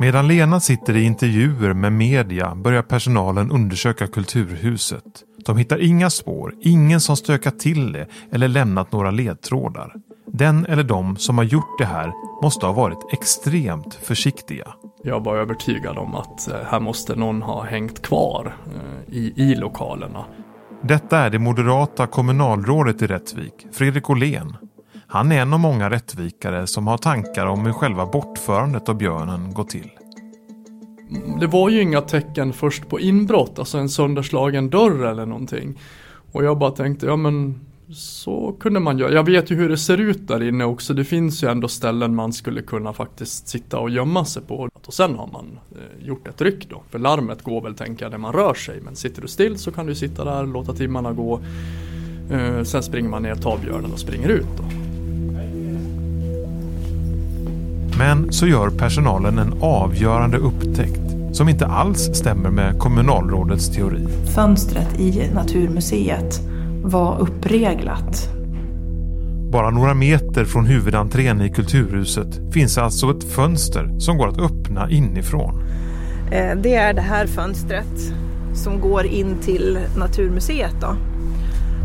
Medan 0.00 0.28
Lena 0.28 0.60
sitter 0.60 0.96
i 0.96 1.02
intervjuer 1.02 1.72
med 1.72 1.92
media 1.92 2.54
börjar 2.54 2.82
personalen 2.82 3.50
undersöka 3.50 4.06
Kulturhuset. 4.06 5.04
De 5.46 5.56
hittar 5.56 5.82
inga 5.82 6.10
spår, 6.10 6.54
ingen 6.60 7.00
som 7.00 7.16
stökat 7.16 7.58
till 7.58 7.92
det 7.92 8.06
eller 8.32 8.48
lämnat 8.48 8.92
några 8.92 9.10
ledtrådar. 9.10 9.94
Den 10.42 10.66
eller 10.66 10.82
de 10.82 11.16
som 11.16 11.38
har 11.38 11.44
gjort 11.44 11.78
det 11.78 11.84
här 11.84 12.12
måste 12.42 12.66
ha 12.66 12.72
varit 12.72 12.98
extremt 13.12 13.94
försiktiga. 13.94 14.74
Jag 15.02 15.24
var 15.24 15.36
övertygad 15.36 15.98
om 15.98 16.14
att 16.14 16.48
eh, 16.48 16.56
här 16.66 16.80
måste 16.80 17.16
någon 17.16 17.42
ha 17.42 17.62
hängt 17.62 18.02
kvar 18.02 18.56
eh, 18.66 19.14
i, 19.14 19.32
i 19.36 19.54
lokalerna. 19.54 20.24
Detta 20.82 21.18
är 21.18 21.30
det 21.30 21.38
moderata 21.38 22.06
kommunalrådet 22.06 23.02
i 23.02 23.06
Rättvik, 23.06 23.66
Fredrik 23.72 24.10
Åhlén. 24.10 24.56
Han 25.06 25.32
är 25.32 25.42
en 25.42 25.52
av 25.52 25.60
många 25.60 25.90
rättvikare 25.90 26.66
som 26.66 26.86
har 26.86 26.98
tankar 26.98 27.46
om 27.46 27.66
hur 27.66 27.72
själva 27.72 28.06
bortförandet 28.06 28.88
av 28.88 28.94
björnen 28.94 29.54
går 29.54 29.64
till. 29.64 29.90
Det 31.40 31.46
var 31.46 31.70
ju 31.70 31.82
inga 31.82 32.00
tecken 32.00 32.52
först 32.52 32.88
på 32.88 33.00
inbrott, 33.00 33.58
alltså 33.58 33.78
en 33.78 33.88
sönderslagen 33.88 34.70
dörr 34.70 35.04
eller 35.04 35.26
någonting. 35.26 35.78
Och 36.32 36.44
jag 36.44 36.58
bara 36.58 36.70
tänkte, 36.70 37.06
ja 37.06 37.16
men 37.16 37.60
så 37.94 38.54
kunde 38.60 38.80
man 38.80 38.98
göra. 38.98 39.12
Jag 39.12 39.26
vet 39.26 39.50
ju 39.50 39.56
hur 39.56 39.68
det 39.68 39.78
ser 39.78 39.98
ut 39.98 40.28
där 40.28 40.42
inne 40.42 40.64
också. 40.64 40.94
Det 40.94 41.04
finns 41.04 41.44
ju 41.44 41.50
ändå 41.50 41.68
ställen 41.68 42.14
man 42.14 42.32
skulle 42.32 42.62
kunna 42.62 42.92
faktiskt 42.92 43.48
sitta 43.48 43.78
och 43.78 43.90
gömma 43.90 44.24
sig 44.24 44.42
på. 44.42 44.68
Och 44.86 44.94
sen 44.94 45.14
har 45.14 45.26
man 45.32 45.58
eh, 45.72 46.06
gjort 46.06 46.28
ett 46.28 46.40
ryck 46.40 46.66
då. 46.70 46.82
För 46.90 46.98
larmet 46.98 47.42
går 47.42 47.60
väl 47.60 47.74
tänka 47.74 48.08
när 48.08 48.18
man 48.18 48.32
rör 48.32 48.54
sig. 48.54 48.80
Men 48.80 48.96
sitter 48.96 49.22
du 49.22 49.28
still 49.28 49.58
så 49.58 49.70
kan 49.70 49.86
du 49.86 49.94
sitta 49.94 50.24
där, 50.24 50.46
låta 50.46 50.72
timmarna 50.72 51.12
gå. 51.12 51.40
Eh, 52.30 52.62
sen 52.62 52.82
springer 52.82 53.08
man 53.08 53.22
ner, 53.22 53.34
tar 53.34 53.58
björnen 53.58 53.92
och 53.92 53.98
springer 53.98 54.28
ut 54.28 54.46
då. 54.56 54.64
Men 57.98 58.32
så 58.32 58.46
gör 58.46 58.70
personalen 58.70 59.38
en 59.38 59.54
avgörande 59.60 60.36
upptäckt 60.36 61.00
som 61.32 61.48
inte 61.48 61.66
alls 61.66 62.10
stämmer 62.14 62.50
med 62.50 62.78
kommunalrådets 62.78 63.70
teori. 63.70 64.06
Fönstret 64.34 65.00
i 65.00 65.30
Naturmuseet 65.34 66.51
var 66.82 67.20
uppreglat. 67.20 68.28
Bara 69.52 69.70
några 69.70 69.94
meter 69.94 70.44
från 70.44 70.66
huvudentrén 70.66 71.40
i 71.40 71.50
Kulturhuset 71.50 72.52
finns 72.52 72.78
alltså 72.78 73.10
ett 73.10 73.24
fönster 73.24 73.98
som 73.98 74.18
går 74.18 74.28
att 74.28 74.38
öppna 74.38 74.90
inifrån. 74.90 75.62
Eh, 76.32 76.56
det 76.56 76.74
är 76.74 76.92
det 76.92 77.00
här 77.00 77.26
fönstret 77.26 78.14
som 78.54 78.80
går 78.80 79.06
in 79.06 79.38
till 79.42 79.78
Naturmuseet. 79.96 80.74
Då. 80.80 80.96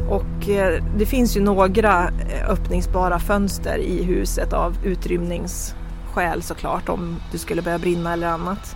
Och 0.09 0.49
eh, 0.49 0.83
det 0.97 1.05
finns 1.05 1.37
ju 1.37 1.41
några 1.41 2.03
eh, 2.03 2.49
öppningsbara 2.49 3.19
fönster 3.19 3.77
i 3.77 4.03
huset 4.03 4.53
av 4.53 4.75
utrymningsskäl 4.85 6.41
såklart 6.41 6.89
om 6.89 7.15
det 7.31 7.37
skulle 7.37 7.61
börja 7.61 7.79
brinna 7.79 8.13
eller 8.13 8.27
annat. 8.27 8.75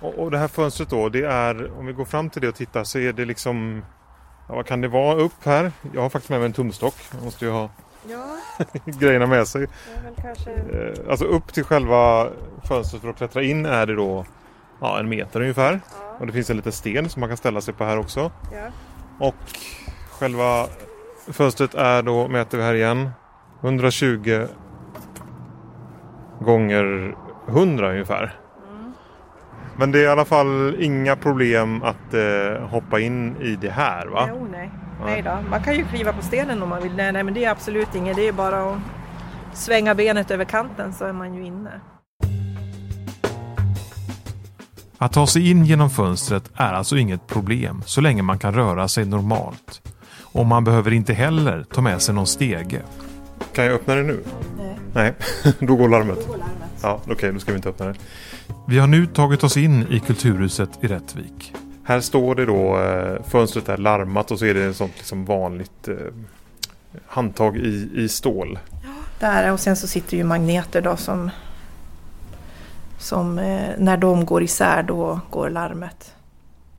Och 0.00 0.30
det 0.30 0.38
här 0.38 0.48
fönstret 0.48 0.90
då, 0.90 1.08
det 1.08 1.24
är, 1.24 1.78
om 1.78 1.86
vi 1.86 1.92
går 1.92 2.04
fram 2.04 2.30
till 2.30 2.42
det 2.42 2.48
och 2.48 2.54
tittar 2.54 2.84
så 2.84 2.98
är 2.98 3.12
det 3.12 3.24
liksom 3.24 3.82
Ja, 4.48 4.54
vad 4.54 4.66
kan 4.66 4.80
det 4.80 4.88
vara 4.88 5.14
upp 5.14 5.44
här? 5.44 5.72
Jag 5.92 6.02
har 6.02 6.08
faktiskt 6.08 6.30
med 6.30 6.40
mig 6.40 6.46
en 6.46 6.52
tumstock. 6.52 6.94
Jag 7.12 7.24
måste 7.24 7.44
ju 7.44 7.50
ha 7.50 7.70
ja. 8.08 8.24
grejerna 8.84 9.26
med 9.26 9.48
sig. 9.48 9.66
Kanske... 10.22 10.50
Eh, 10.50 11.10
alltså 11.10 11.24
upp 11.24 11.52
till 11.52 11.64
själva 11.64 12.28
fönstret 12.68 13.02
för 13.02 13.08
att 13.08 13.16
klättra 13.16 13.42
in 13.42 13.66
är 13.66 13.86
det 13.86 13.94
då 13.94 14.24
ja, 14.80 14.98
en 14.98 15.08
meter 15.08 15.40
ungefär. 15.40 15.80
Ja. 15.90 16.16
Och 16.20 16.26
det 16.26 16.32
finns 16.32 16.50
en 16.50 16.56
liten 16.56 16.72
sten 16.72 17.08
som 17.08 17.20
man 17.20 17.28
kan 17.28 17.36
ställa 17.36 17.60
sig 17.60 17.74
på 17.74 17.84
här 17.84 17.98
också. 17.98 18.32
Ja. 18.52 18.66
Och 19.26 19.34
själva 20.10 20.66
fönstret 21.26 21.74
är 21.74 22.02
då, 22.02 22.28
mäter 22.28 22.58
vi 22.58 22.64
här 22.64 22.74
igen, 22.74 23.10
120 23.60 24.46
gånger 26.40 27.16
100 27.48 27.90
ungefär. 27.90 28.43
Men 29.76 29.92
det 29.92 29.98
är 29.98 30.02
i 30.02 30.08
alla 30.08 30.24
fall 30.24 30.76
inga 30.78 31.16
problem 31.16 31.82
att 31.82 32.14
eh, 32.14 32.68
hoppa 32.68 33.00
in 33.00 33.36
i 33.36 33.56
det 33.56 33.70
här 33.70 34.06
va? 34.06 34.26
Jo, 34.30 34.48
nej. 34.52 34.70
Nej 35.04 35.22
då, 35.22 35.38
man 35.50 35.62
kan 35.62 35.74
ju 35.74 35.84
kliva 35.84 36.12
på 36.12 36.22
stenen 36.22 36.62
om 36.62 36.68
man 36.68 36.82
vill. 36.82 36.94
Nej, 36.96 37.12
nej 37.12 37.22
men 37.22 37.34
det 37.34 37.44
är 37.44 37.50
absolut 37.50 37.94
inget. 37.94 38.16
Det 38.16 38.28
är 38.28 38.32
bara 38.32 38.72
att 38.72 38.78
svänga 39.52 39.94
benet 39.94 40.30
över 40.30 40.44
kanten 40.44 40.92
så 40.92 41.04
är 41.04 41.12
man 41.12 41.34
ju 41.34 41.44
inne. 41.46 41.80
Att 44.98 45.12
ta 45.12 45.26
sig 45.26 45.50
in 45.50 45.64
genom 45.64 45.90
fönstret 45.90 46.50
är 46.54 46.72
alltså 46.72 46.96
inget 46.96 47.26
problem 47.26 47.82
så 47.86 48.00
länge 48.00 48.22
man 48.22 48.38
kan 48.38 48.54
röra 48.54 48.88
sig 48.88 49.04
normalt. 49.04 49.82
Och 50.22 50.46
man 50.46 50.64
behöver 50.64 50.92
inte 50.92 51.14
heller 51.14 51.64
ta 51.72 51.80
med 51.80 52.02
sig 52.02 52.14
någon 52.14 52.26
stege. 52.26 52.82
Kan 53.52 53.64
jag 53.64 53.74
öppna 53.74 53.94
det 53.94 54.02
nu? 54.02 54.24
Nej. 54.58 54.78
Nej, 54.94 55.14
då 55.58 55.76
går 55.76 55.88
larmet. 55.88 56.26
Då 56.26 56.32
går 56.32 56.38
larmet. 56.38 56.43
Ja, 56.84 57.00
okej, 57.02 57.14
okay, 57.14 57.30
då 57.30 57.38
ska 57.38 57.52
vi 57.52 57.56
inte 57.56 57.68
öppna 57.68 57.86
det. 57.86 57.94
Vi 58.68 58.78
har 58.78 58.86
nu 58.86 59.06
tagit 59.06 59.44
oss 59.44 59.56
in 59.56 59.86
i 59.90 60.00
Kulturhuset 60.00 60.68
i 60.80 60.86
Rättvik. 60.86 61.54
Här 61.84 62.00
står 62.00 62.34
det 62.34 62.46
då, 62.46 62.80
eh, 62.80 63.22
fönstret 63.28 63.68
är 63.68 63.76
larmat 63.76 64.30
och 64.30 64.38
så 64.38 64.44
är 64.44 64.54
det 64.54 64.64
ett 64.64 64.76
sånt 64.76 64.92
liksom 64.96 65.24
vanligt 65.24 65.88
eh, 65.88 65.94
handtag 67.06 67.56
i, 67.56 67.90
i 67.94 68.08
stål. 68.08 68.58
Där 69.20 69.52
och 69.52 69.60
sen 69.60 69.76
så 69.76 69.86
sitter 69.86 70.16
ju 70.16 70.24
magneter 70.24 70.80
då 70.80 70.96
som, 70.96 71.30
som 72.98 73.38
eh, 73.38 73.68
när 73.78 73.96
de 73.96 74.26
går 74.26 74.42
isär 74.42 74.82
då 74.82 75.20
går 75.30 75.50
larmet. 75.50 76.14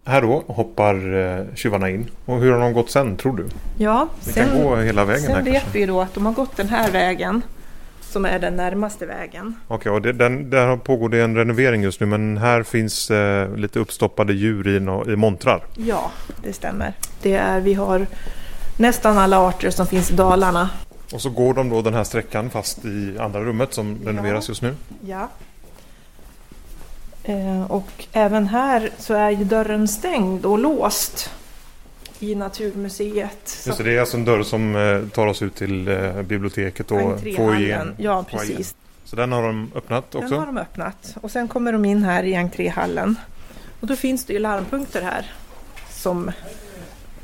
Här 0.05 0.21
då 0.21 0.43
hoppar 0.47 1.13
eh, 1.15 1.45
tjuvarna 1.55 1.89
in. 1.89 2.09
Och 2.25 2.39
hur 2.39 2.51
har 2.51 2.59
de 2.59 2.73
gått 2.73 2.89
sen 2.89 3.17
tror 3.17 3.37
du? 3.37 3.47
Ja, 3.77 4.07
Vi 4.25 4.33
kan 4.33 4.63
gå 4.63 4.75
hela 4.75 5.05
vägen 5.05 5.21
sen 5.21 5.35
här 5.35 5.43
vet 5.43 5.53
kanske. 5.53 5.69
vi 5.73 5.79
ju 5.79 5.85
då 5.85 6.01
att 6.01 6.13
de 6.13 6.25
har 6.25 6.33
gått 6.33 6.57
den 6.57 6.69
här 6.69 6.91
vägen 6.91 7.41
som 8.15 8.25
är 8.25 8.39
den 8.39 8.55
närmaste 8.55 9.05
vägen. 9.05 9.55
Okej, 9.67 9.91
och 9.91 10.01
det, 10.01 10.13
den, 10.13 10.49
där 10.49 10.77
pågår 10.77 11.09
det 11.09 11.21
en 11.21 11.35
renovering 11.35 11.83
just 11.83 11.99
nu 11.99 12.05
men 12.05 12.37
här 12.37 12.63
finns 12.63 13.11
eh, 13.11 13.55
lite 13.55 13.79
uppstoppade 13.79 14.33
djur 14.33 14.67
i, 14.67 14.79
no, 14.79 15.11
i 15.11 15.15
montrar. 15.15 15.63
Ja, 15.77 16.11
det 16.43 16.53
stämmer. 16.53 16.93
Det 17.21 17.33
är, 17.33 17.59
vi 17.59 17.73
har 17.73 18.07
nästan 18.77 19.17
alla 19.17 19.39
arter 19.39 19.69
som 19.69 19.87
finns 19.87 20.11
i 20.11 20.13
Dalarna. 20.13 20.69
Och 21.13 21.21
så 21.21 21.29
går 21.29 21.53
de 21.53 21.69
då 21.69 21.81
den 21.81 21.93
här 21.93 22.03
sträckan 22.03 22.49
fast 22.49 22.85
i 22.85 23.17
andra 23.19 23.43
rummet 23.43 23.73
som 23.73 23.99
renoveras 24.05 24.49
just 24.49 24.61
nu. 24.61 24.75
Ja. 25.05 25.29
Eh, 27.23 27.71
och 27.71 28.05
även 28.11 28.47
här 28.47 28.89
så 28.97 29.13
är 29.13 29.29
ju 29.29 29.43
dörren 29.43 29.87
stängd 29.87 30.45
och 30.45 30.59
låst 30.59 31.31
i 32.19 32.35
Naturmuseet. 32.35 33.63
Just 33.65 33.77
det, 33.77 33.83
det 33.83 33.95
är 33.95 33.99
alltså 33.99 34.17
en 34.17 34.25
dörr 34.25 34.43
som 34.43 34.75
eh, 34.75 35.09
tar 35.09 35.27
oss 35.27 35.41
ut 35.41 35.55
till 35.55 35.87
eh, 35.87 36.21
biblioteket 36.21 36.91
och 36.91 37.19
foajén. 37.35 37.95
Ja, 37.97 38.25
precis. 38.31 38.75
Så 39.03 39.15
den 39.15 39.31
har 39.31 39.43
de 39.43 39.71
öppnat 39.75 40.15
också? 40.15 40.29
Den 40.29 40.39
har 40.39 40.45
de 40.45 40.57
öppnat. 40.57 41.17
Och 41.21 41.31
sen 41.31 41.47
kommer 41.47 41.73
de 41.73 41.85
in 41.85 42.03
här 42.03 42.23
i 42.23 42.35
entréhallen. 42.35 43.15
Och 43.79 43.87
då 43.87 43.95
finns 43.95 44.25
det 44.25 44.33
ju 44.33 44.39
larmpunkter 44.39 45.01
här 45.01 45.31
som 45.89 46.31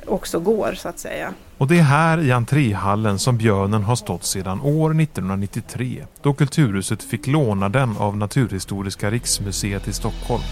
också 0.06 0.40
går 0.40 0.74
så 0.78 0.90
att 0.90 1.00
säga. 1.00 1.34
Och 1.58 1.68
det 1.68 1.80
är 1.80 1.84
här 1.84 2.22
i 2.22 2.32
entréhallen 2.32 3.20
som 3.20 3.38
björnen 3.38 3.84
har 3.84 3.96
stått 3.96 4.24
sedan 4.24 4.62
år 4.62 5.02
1993 5.02 6.06
då 6.22 6.34
Kulturhuset 6.34 7.04
fick 7.04 7.28
låna 7.28 7.70
den 7.70 7.98
av 7.98 8.18
Naturhistoriska 8.18 9.12
riksmuseet 9.12 9.88
i 9.88 9.94
Stockholm. 9.94 10.44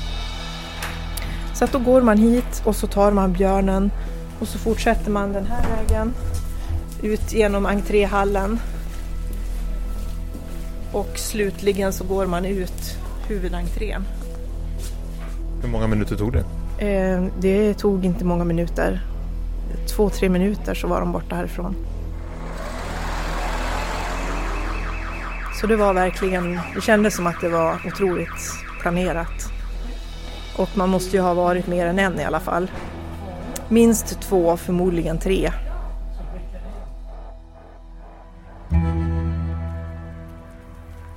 Så 1.53 1.65
att 1.65 1.71
då 1.71 1.79
går 1.79 2.01
man 2.01 2.17
hit 2.17 2.61
och 2.65 2.75
så 2.75 2.87
tar 2.87 3.11
man 3.11 3.33
björnen 3.33 3.91
och 4.39 4.47
så 4.47 4.57
fortsätter 4.57 5.11
man 5.11 5.33
den 5.33 5.45
här 5.45 5.63
vägen 5.69 6.13
ut 7.03 7.33
genom 7.33 7.65
entréhallen. 7.65 8.59
Och 10.93 11.09
slutligen 11.15 11.93
så 11.93 12.03
går 12.03 12.25
man 12.25 12.45
ut 12.45 12.97
huvudentrén. 13.27 14.03
Hur 15.61 15.69
många 15.69 15.87
minuter 15.87 16.15
tog 16.15 16.33
det? 16.33 16.43
Eh, 16.85 17.23
det 17.39 17.73
tog 17.73 18.05
inte 18.05 18.25
många 18.25 18.43
minuter. 18.43 19.01
Två, 19.95 20.09
tre 20.09 20.29
minuter 20.29 20.73
så 20.73 20.87
var 20.87 20.99
de 20.99 21.11
borta 21.11 21.35
härifrån. 21.35 21.75
Så 25.61 25.67
det 25.67 25.75
var 25.75 25.93
verkligen, 25.93 26.59
det 26.75 26.81
kändes 26.81 27.15
som 27.15 27.27
att 27.27 27.41
det 27.41 27.49
var 27.49 27.81
otroligt 27.87 28.53
planerat. 28.81 29.51
Och 30.57 30.69
man 30.73 30.89
måste 30.89 31.15
ju 31.15 31.21
ha 31.21 31.33
varit 31.33 31.67
mer 31.67 31.85
än 31.85 31.99
en 31.99 32.19
i 32.19 32.23
alla 32.23 32.39
fall. 32.39 32.71
Minst 33.71 34.21
två, 34.21 34.57
förmodligen 34.57 35.19
tre. 35.19 35.51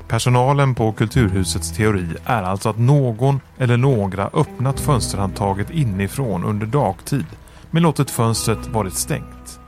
Personalen 0.09 0.75
på 0.75 0.93
Kulturhusets 0.93 1.73
teori 1.73 2.09
är 2.25 2.43
alltså 2.43 2.69
att 2.69 2.79
någon 2.79 3.41
eller 3.59 3.77
några 3.77 4.31
öppnat 4.33 4.81
fönsterhandtaget 4.81 5.71
inifrån 5.71 6.45
under 6.45 6.67
dagtid 6.67 7.27
men 7.71 7.83
låtit 7.83 8.11
fönstret 8.11 8.67
varit 8.67 8.95
stängt. 8.95 9.61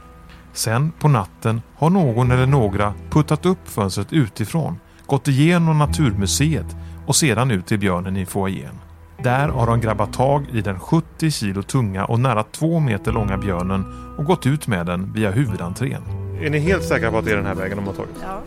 Sen 0.52 0.92
på 0.92 1.08
natten 1.08 1.62
har 1.74 1.90
någon 1.90 2.30
eller 2.30 2.46
några 2.46 2.94
puttat 3.10 3.46
upp 3.46 3.68
fönstret 3.68 4.12
utifrån, 4.12 4.78
gått 5.06 5.28
igenom 5.28 5.78
Naturmuseet 5.78 6.76
och 7.06 7.16
sedan 7.16 7.50
ut 7.50 7.66
till 7.66 7.78
björnen 7.78 8.16
i 8.16 8.26
foajén. 8.26 8.83
Där 9.24 9.48
har 9.48 9.66
de 9.66 9.80
grabbat 9.80 10.12
tag 10.12 10.46
i 10.52 10.60
den 10.60 10.80
70 10.80 11.30
kilo 11.30 11.62
tunga 11.62 12.04
och 12.04 12.20
nära 12.20 12.42
2 12.42 12.80
meter 12.80 13.12
långa 13.12 13.38
björnen 13.38 13.84
och 14.18 14.24
gått 14.24 14.46
ut 14.46 14.66
med 14.66 14.86
den 14.86 15.12
via 15.12 15.30
huvudentrén. 15.30 16.02
Är 16.42 16.50
ni 16.50 16.58
helt 16.58 16.84
säkra 16.84 17.10
på 17.10 17.18
att 17.18 17.24
det 17.24 17.32
är 17.32 17.36
den 17.36 17.46
här 17.46 17.54
vägen 17.54 17.76
de 17.76 17.86
har 17.86 17.94
tagit? 17.94 18.16
Ja. 18.22 18.40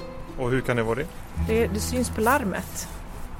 Och 0.43 0.51
hur 0.51 0.61
kan 0.61 0.75
det 0.75 0.83
vara 0.83 0.95
det? 0.95 1.05
Det, 1.47 1.67
det 1.67 1.79
syns 1.79 2.09
på 2.09 2.21
larmet. 2.21 2.87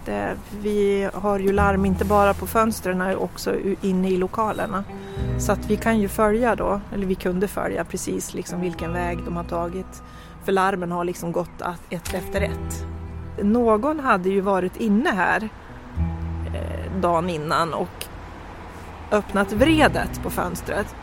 Det, 0.06 0.36
vi 0.62 1.10
har 1.14 1.40
ju 1.40 1.52
larm 1.52 1.86
inte 1.86 2.06
bara 2.06 2.34
på 2.34 2.48
fönstren 2.48 3.02
utan 3.02 3.16
också 3.16 3.56
inne 3.82 4.10
i 4.10 4.18
lokalerna. 4.18 4.84
Så 5.40 5.52
att 5.52 5.70
vi 5.70 5.76
kan 5.76 6.00
ju 6.00 6.08
följa 6.08 6.56
då, 6.56 6.82
eller 6.94 7.06
vi 7.06 7.16
kunde 7.16 7.48
följa 7.48 7.84
precis 7.84 8.34
liksom 8.34 8.62
vilken 8.62 8.94
väg 8.94 9.20
de 9.26 9.36
har 9.36 9.44
tagit. 9.44 10.04
För 10.46 10.52
larmen 10.52 10.92
har 10.92 11.04
liksom 11.06 11.32
gått 11.32 11.62
ett 11.90 12.14
efter 12.14 12.42
ett. 12.42 12.86
Någon 13.42 14.00
hade 14.00 14.30
ju 14.30 14.42
varit 14.42 14.78
inne 14.78 15.10
här 15.10 15.50
dagen 17.02 17.30
innan 17.30 17.74
och 17.74 18.06
öppnat 19.12 19.54
vredet 19.54 20.24
på 20.24 20.30
fönstret. 20.30 20.96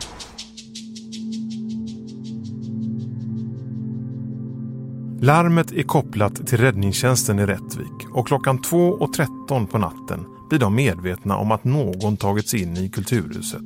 Larmet 5.20 5.72
är 5.72 5.83
kopplat 5.83 6.46
till 6.46 6.59
räddningstjänsten 6.59 7.38
i 7.38 7.46
Rättvik 7.46 8.09
och 8.14 8.26
klockan 8.26 8.59
2.13 8.59 9.66
på 9.66 9.78
natten 9.78 10.24
blir 10.48 10.59
de 10.59 10.74
medvetna 10.74 11.37
om 11.37 11.52
att 11.52 11.64
någon 11.64 12.16
tagit 12.16 12.48
sig 12.48 12.62
in 12.62 12.76
i 12.76 12.88
Kulturhuset. 12.88 13.62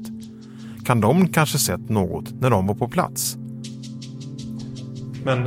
Kan 0.85 1.01
de 1.01 1.29
kanske 1.29 1.59
sett 1.59 1.89
något 1.89 2.41
när 2.41 2.51
de 2.51 2.67
var 2.67 2.75
på 2.75 2.89
plats? 2.89 3.37
Men 5.25 5.45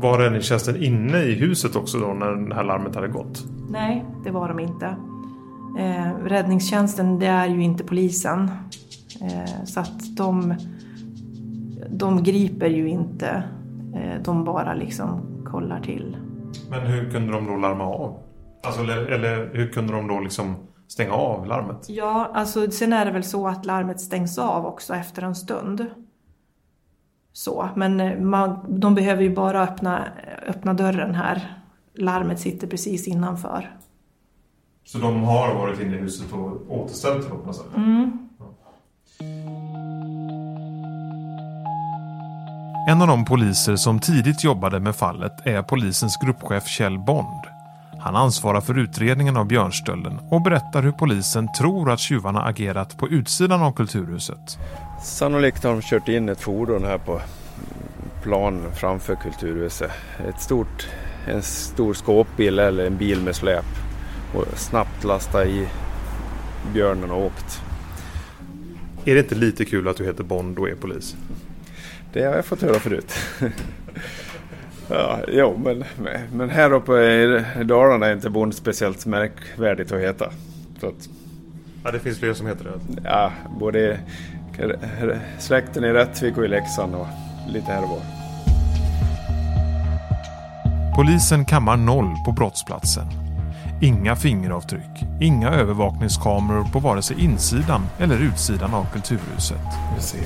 var 0.00 0.18
räddningstjänsten 0.18 0.82
inne 0.82 1.22
i 1.22 1.34
huset 1.34 1.76
också 1.76 1.98
då 1.98 2.06
när 2.06 2.48
det 2.48 2.54
här 2.54 2.64
larmet 2.64 2.94
hade 2.94 3.08
gått? 3.08 3.44
Nej, 3.70 4.04
det 4.24 4.30
var 4.30 4.48
de 4.48 4.60
inte. 4.60 4.96
Eh, 5.76 6.14
räddningstjänsten 6.24 7.18
det 7.18 7.26
är 7.26 7.46
ju 7.46 7.62
inte 7.62 7.84
polisen. 7.84 8.50
Eh, 9.20 9.64
så 9.64 9.80
att 9.80 10.16
de, 10.16 10.54
de 11.90 12.22
griper 12.22 12.66
ju 12.66 12.88
inte. 12.88 13.42
Eh, 13.94 14.22
de 14.22 14.44
bara 14.44 14.74
liksom 14.74 15.20
kollar 15.44 15.80
till. 15.80 16.16
Men 16.70 16.80
hur 16.80 17.10
kunde 17.10 17.32
de 17.32 17.46
då 17.46 17.56
larma 17.56 17.84
av? 17.84 18.18
Alltså, 18.62 18.82
eller, 18.82 19.06
eller 19.06 19.50
hur 19.54 19.68
kunde 19.68 19.92
de 19.92 20.08
då 20.08 20.20
liksom 20.20 20.54
stänga 20.88 21.12
av 21.12 21.46
larmet? 21.46 21.88
Ja, 21.88 22.30
alltså 22.34 22.70
sen 22.70 22.92
är 22.92 23.04
det 23.04 23.10
väl 23.10 23.24
så 23.24 23.48
att 23.48 23.66
larmet 23.66 24.00
stängs 24.00 24.38
av 24.38 24.66
också 24.66 24.94
efter 24.94 25.22
en 25.22 25.34
stund. 25.34 25.86
Så, 27.32 27.68
men 27.74 28.26
man, 28.30 28.80
de 28.80 28.94
behöver 28.94 29.22
ju 29.22 29.34
bara 29.34 29.62
öppna, 29.62 30.04
öppna 30.46 30.74
dörren 30.74 31.14
här. 31.14 31.62
Larmet 31.94 32.40
sitter 32.40 32.66
precis 32.66 33.08
innanför. 33.08 33.76
Så 34.86 34.98
de 34.98 35.22
har 35.22 35.54
varit 35.54 35.80
inne 35.80 35.96
i 35.96 35.98
huset 35.98 36.32
och 36.32 36.78
återställt 36.78 37.22
det 37.22 37.28
på 37.28 37.36
något 37.36 37.56
sätt? 37.56 37.66
Mm. 37.76 38.28
En 42.88 43.02
av 43.02 43.08
de 43.08 43.24
poliser 43.24 43.76
som 43.76 44.00
tidigt 44.00 44.44
jobbade 44.44 44.80
med 44.80 44.96
fallet 44.96 45.32
är 45.46 45.62
polisens 45.62 46.16
gruppchef 46.16 46.66
Kjell 46.66 46.98
Bond. 46.98 47.42
Han 48.00 48.16
ansvarar 48.16 48.60
för 48.60 48.78
utredningen 48.78 49.36
av 49.36 49.46
björnstölden 49.46 50.18
och 50.30 50.42
berättar 50.42 50.82
hur 50.82 50.92
polisen 50.92 51.48
tror 51.58 51.90
att 51.90 52.00
tjuvarna 52.00 52.42
agerat 52.42 52.98
på 52.98 53.08
utsidan 53.08 53.62
av 53.62 53.72
Kulturhuset. 53.72 54.58
Sannolikt 55.02 55.64
har 55.64 55.72
de 55.72 55.82
kört 55.82 56.08
in 56.08 56.28
ett 56.28 56.40
fordon 56.40 56.84
här 56.84 56.98
på 56.98 57.20
plan 58.22 58.62
framför 58.74 59.14
Kulturhuset. 59.14 59.90
Ett 60.28 60.40
stort, 60.40 60.88
en 61.28 61.42
stor 61.42 61.94
skåpbil 61.94 62.58
eller 62.58 62.86
en 62.86 62.96
bil 62.96 63.20
med 63.20 63.36
släp 63.36 63.85
och 64.36 64.58
snabbt 64.58 65.04
lasta 65.04 65.46
i 65.46 65.68
björnen 66.72 67.10
och 67.10 67.24
åkt. 67.24 67.62
Är 69.04 69.14
det 69.14 69.20
inte 69.20 69.34
lite 69.34 69.64
kul 69.64 69.88
att 69.88 69.96
du 69.96 70.04
heter 70.04 70.24
Bond 70.24 70.58
och 70.58 70.68
är 70.68 70.74
polis? 70.74 71.16
Det 72.12 72.24
har 72.24 72.34
jag 72.34 72.44
fått 72.44 72.62
höra 72.62 72.78
förut. 72.78 73.14
ja, 74.88 75.20
jo, 75.28 75.60
men, 75.64 75.84
men 76.32 76.50
här 76.50 76.72
uppe 76.72 76.92
i 76.92 77.44
Dalarna 77.64 78.06
är 78.06 78.12
inte 78.12 78.30
Bond 78.30 78.54
speciellt 78.54 79.06
märkvärdigt 79.06 79.92
att 79.92 80.00
heta. 80.00 80.30
Så 80.80 80.86
att, 80.86 81.08
ja, 81.84 81.90
det 81.90 81.98
finns 81.98 82.18
fler 82.18 82.34
som 82.34 82.46
heter 82.46 82.64
det? 82.64 83.00
Ja, 83.04 83.32
både 83.60 84.00
släkten 85.38 85.84
i 85.84 85.92
Rättvik 85.92 86.38
och 86.38 86.44
i 86.44 86.48
Leksand 86.48 86.94
och 86.94 87.06
lite 87.48 87.66
här 87.66 87.82
och 87.82 87.88
var. 87.88 88.00
Polisen 90.96 91.44
kammar 91.44 91.76
noll 91.76 92.14
på 92.24 92.32
brottsplatsen. 92.32 93.25
Inga 93.80 94.16
fingeravtryck, 94.16 95.04
inga 95.20 95.50
övervakningskameror 95.50 96.64
på 96.64 96.78
vare 96.78 97.02
sig 97.02 97.24
insidan 97.24 97.86
eller 97.98 98.18
utsidan 98.18 98.74
av 98.74 98.86
Kulturhuset. 98.92 99.60
Vi 99.96 100.02
ser 100.02 100.20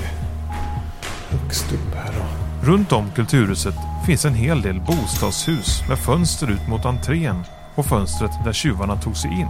högst 1.29 1.73
upp 1.73 1.95
här 1.95 2.13
då. 2.13 2.67
Runt 2.71 2.91
om 2.91 3.11
Kulturhuset 3.15 3.75
finns 4.05 4.25
en 4.25 4.33
hel 4.33 4.61
del 4.61 4.79
bostadshus 4.79 5.83
med 5.89 5.99
fönster 5.99 6.51
ut 6.51 6.67
mot 6.69 6.85
entrén 6.85 7.43
och 7.75 7.85
fönstret 7.85 8.31
där 8.45 8.53
tjuvarna 8.53 8.95
tog 8.95 9.17
sig 9.17 9.31
in. 9.31 9.47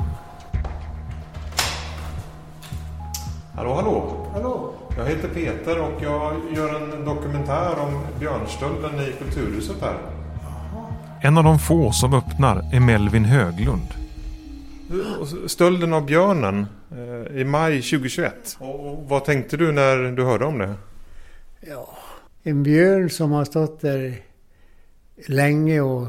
Hallå, 3.56 3.74
hallå! 3.76 4.28
Hallå! 4.34 4.74
Jag 4.98 5.06
heter 5.06 5.28
Peter 5.28 5.82
och 5.82 6.04
jag 6.04 6.34
gör 6.56 6.82
en 6.82 7.06
dokumentär 7.06 7.80
om 7.80 8.20
björnstölden 8.20 9.00
i 9.00 9.14
Kulturhuset 9.24 9.82
här. 9.82 9.98
En 11.24 11.38
av 11.38 11.44
de 11.44 11.60
få 11.60 11.92
som 11.92 12.14
öppnar 12.14 12.70
är 12.74 12.80
Melvin 12.80 13.26
Höglund. 13.26 13.88
Stölden 15.48 15.94
av 15.94 16.06
björnen 16.06 16.66
eh, 16.92 17.42
i 17.42 17.44
maj 17.44 17.82
2021. 17.82 18.58
Och 18.60 19.10
vad 19.10 19.26
tänkte 19.26 19.58
du 19.58 19.72
när 19.72 20.12
du 20.12 20.24
hörde 20.24 20.46
om 20.46 20.58
det? 20.58 20.74
Ja, 21.60 21.98
en 22.44 22.64
björn 22.64 23.10
som 23.10 23.32
har 23.32 23.46
stått 23.46 23.82
där 23.82 24.22
länge 25.28 25.82
och 25.82 26.08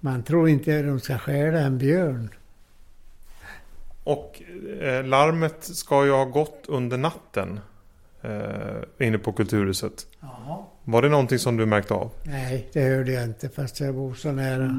man 0.00 0.22
tror 0.22 0.48
inte 0.48 0.78
att 0.78 0.86
de 0.86 1.00
ska 1.00 1.18
stjäla 1.18 1.58
en 1.58 1.78
björn. 1.78 2.30
Och 4.04 4.42
eh, 4.80 5.04
larmet 5.04 5.56
ska 5.60 6.04
ju 6.04 6.10
ha 6.10 6.24
gått 6.24 6.64
under 6.68 6.96
natten 6.98 7.60
eh, 8.22 9.06
inne 9.06 9.18
på 9.18 9.32
Kulturhuset. 9.32 10.06
Jaha. 10.20 10.64
Var 10.84 11.02
det 11.02 11.08
någonting 11.08 11.38
som 11.38 11.56
du 11.56 11.66
märkte 11.66 11.94
av? 11.94 12.10
Nej, 12.24 12.70
det 12.72 12.80
hörde 12.80 13.12
jag 13.12 13.24
inte 13.24 13.48
fast 13.48 13.80
jag 13.80 13.94
bor 13.94 14.14
så 14.14 14.32
nära. 14.32 14.68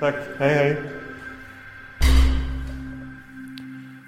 Tack, 0.00 0.14
hej 0.38 0.54
hej. 0.54 0.76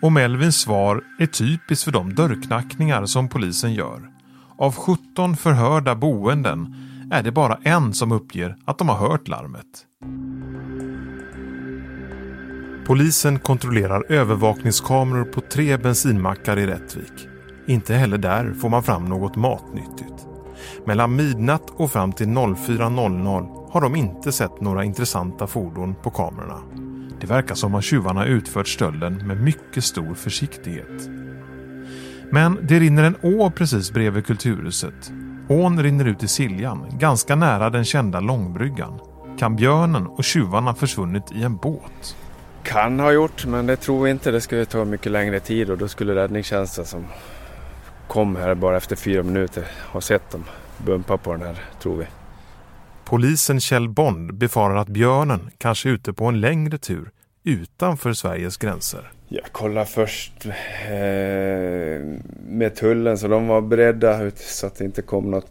Och 0.02 0.12
Melvins 0.12 0.56
svar 0.60 1.02
är 1.18 1.26
typiskt 1.26 1.84
för 1.84 1.92
de 1.92 2.14
dörrknackningar 2.14 3.06
som 3.06 3.28
polisen 3.28 3.74
gör. 3.74 4.10
Av 4.58 4.74
17 4.74 5.36
förhörda 5.36 5.94
boenden 5.94 6.74
är 7.12 7.22
det 7.22 7.32
bara 7.32 7.58
en 7.62 7.94
som 7.94 8.12
uppger 8.12 8.56
att 8.64 8.78
de 8.78 8.88
har 8.88 8.96
hört 8.96 9.28
larmet. 9.28 9.66
Polisen 12.88 13.38
kontrollerar 13.38 14.04
övervakningskameror 14.08 15.24
på 15.24 15.40
tre 15.40 15.76
bensinmackar 15.76 16.58
i 16.58 16.66
Rättvik. 16.66 17.28
Inte 17.66 17.94
heller 17.94 18.18
där 18.18 18.52
får 18.52 18.68
man 18.68 18.82
fram 18.82 19.04
något 19.04 19.36
matnyttigt. 19.36 20.26
Mellan 20.86 21.16
midnatt 21.16 21.70
och 21.70 21.90
fram 21.90 22.12
till 22.12 22.26
04.00 22.26 23.70
har 23.70 23.80
de 23.80 23.96
inte 23.96 24.32
sett 24.32 24.60
några 24.60 24.84
intressanta 24.84 25.46
fordon 25.46 25.94
på 26.02 26.10
kamerorna. 26.10 26.60
Det 27.20 27.26
verkar 27.26 27.54
som 27.54 27.74
att 27.74 27.84
tjuvarna 27.84 28.26
utfört 28.26 28.68
stölden 28.68 29.26
med 29.26 29.42
mycket 29.42 29.84
stor 29.84 30.14
försiktighet. 30.14 31.08
Men 32.30 32.58
det 32.62 32.80
rinner 32.80 33.04
en 33.04 33.16
å 33.22 33.50
precis 33.50 33.92
bredvid 33.92 34.26
Kulturhuset. 34.26 35.12
Ån 35.48 35.82
rinner 35.82 36.04
ut 36.04 36.22
i 36.22 36.28
Siljan, 36.28 36.98
ganska 36.98 37.36
nära 37.36 37.70
den 37.70 37.84
kända 37.84 38.20
Långbryggan. 38.20 39.00
Kan 39.38 39.56
björnen 39.56 40.06
och 40.06 40.24
tjuvarna 40.24 40.74
försvunnit 40.74 41.32
i 41.32 41.42
en 41.42 41.56
båt? 41.56 42.16
Kan 42.68 43.00
ha 43.00 43.12
gjort, 43.12 43.46
men 43.46 43.66
det 43.66 43.76
tror 43.76 44.04
vi 44.04 44.10
inte. 44.10 44.30
Det 44.30 44.40
skulle 44.40 44.64
ta 44.64 44.84
mycket 44.84 45.12
längre 45.12 45.40
tid 45.40 45.70
och 45.70 45.78
då 45.78 45.88
skulle 45.88 46.14
räddningstjänsten 46.14 46.84
som 46.84 47.06
kom 48.08 48.36
här 48.36 48.54
bara 48.54 48.76
efter 48.76 48.96
fyra 48.96 49.22
minuter 49.22 49.64
ha 49.92 50.00
sett 50.00 50.30
dem 50.30 50.44
bumpa 50.78 51.16
på 51.16 51.32
den 51.32 51.42
här, 51.42 51.56
tror 51.82 51.96
vi. 51.96 52.06
Polisen 53.04 53.60
Kjell 53.60 53.88
Bond 53.88 54.34
befarar 54.34 54.76
att 54.76 54.88
björnen 54.88 55.50
kanske 55.58 55.88
är 55.88 55.92
ute 55.92 56.12
på 56.12 56.24
en 56.24 56.40
längre 56.40 56.78
tur 56.78 57.10
utanför 57.44 58.12
Sveriges 58.12 58.56
gränser. 58.56 59.12
Jag 59.28 59.52
kollade 59.52 59.86
först 59.86 60.46
eh, 60.46 60.52
med 62.48 62.76
tullen 62.76 63.18
så 63.18 63.28
de 63.28 63.46
var 63.46 63.60
beredda 63.60 64.22
ut 64.22 64.38
så 64.38 64.66
att 64.66 64.76
det 64.76 64.84
inte 64.84 65.02
kom 65.02 65.30
något, 65.30 65.50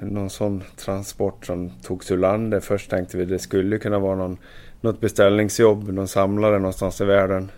någon 0.00 0.30
sån 0.30 0.62
transport 0.76 1.46
som 1.46 1.70
togs 1.82 2.10
ur 2.10 2.18
landet. 2.18 2.64
Först 2.64 2.90
tänkte 2.90 3.16
vi 3.16 3.24
det 3.24 3.38
skulle 3.38 3.78
kunna 3.78 3.98
vara 3.98 4.16
någon, 4.16 4.38
något 4.84 5.00
beställningsjobb, 5.00 5.88
någon 5.88 6.08
samlare 6.08 6.58
någonstans 6.58 7.00
i 7.00 7.04
världen. 7.04 7.50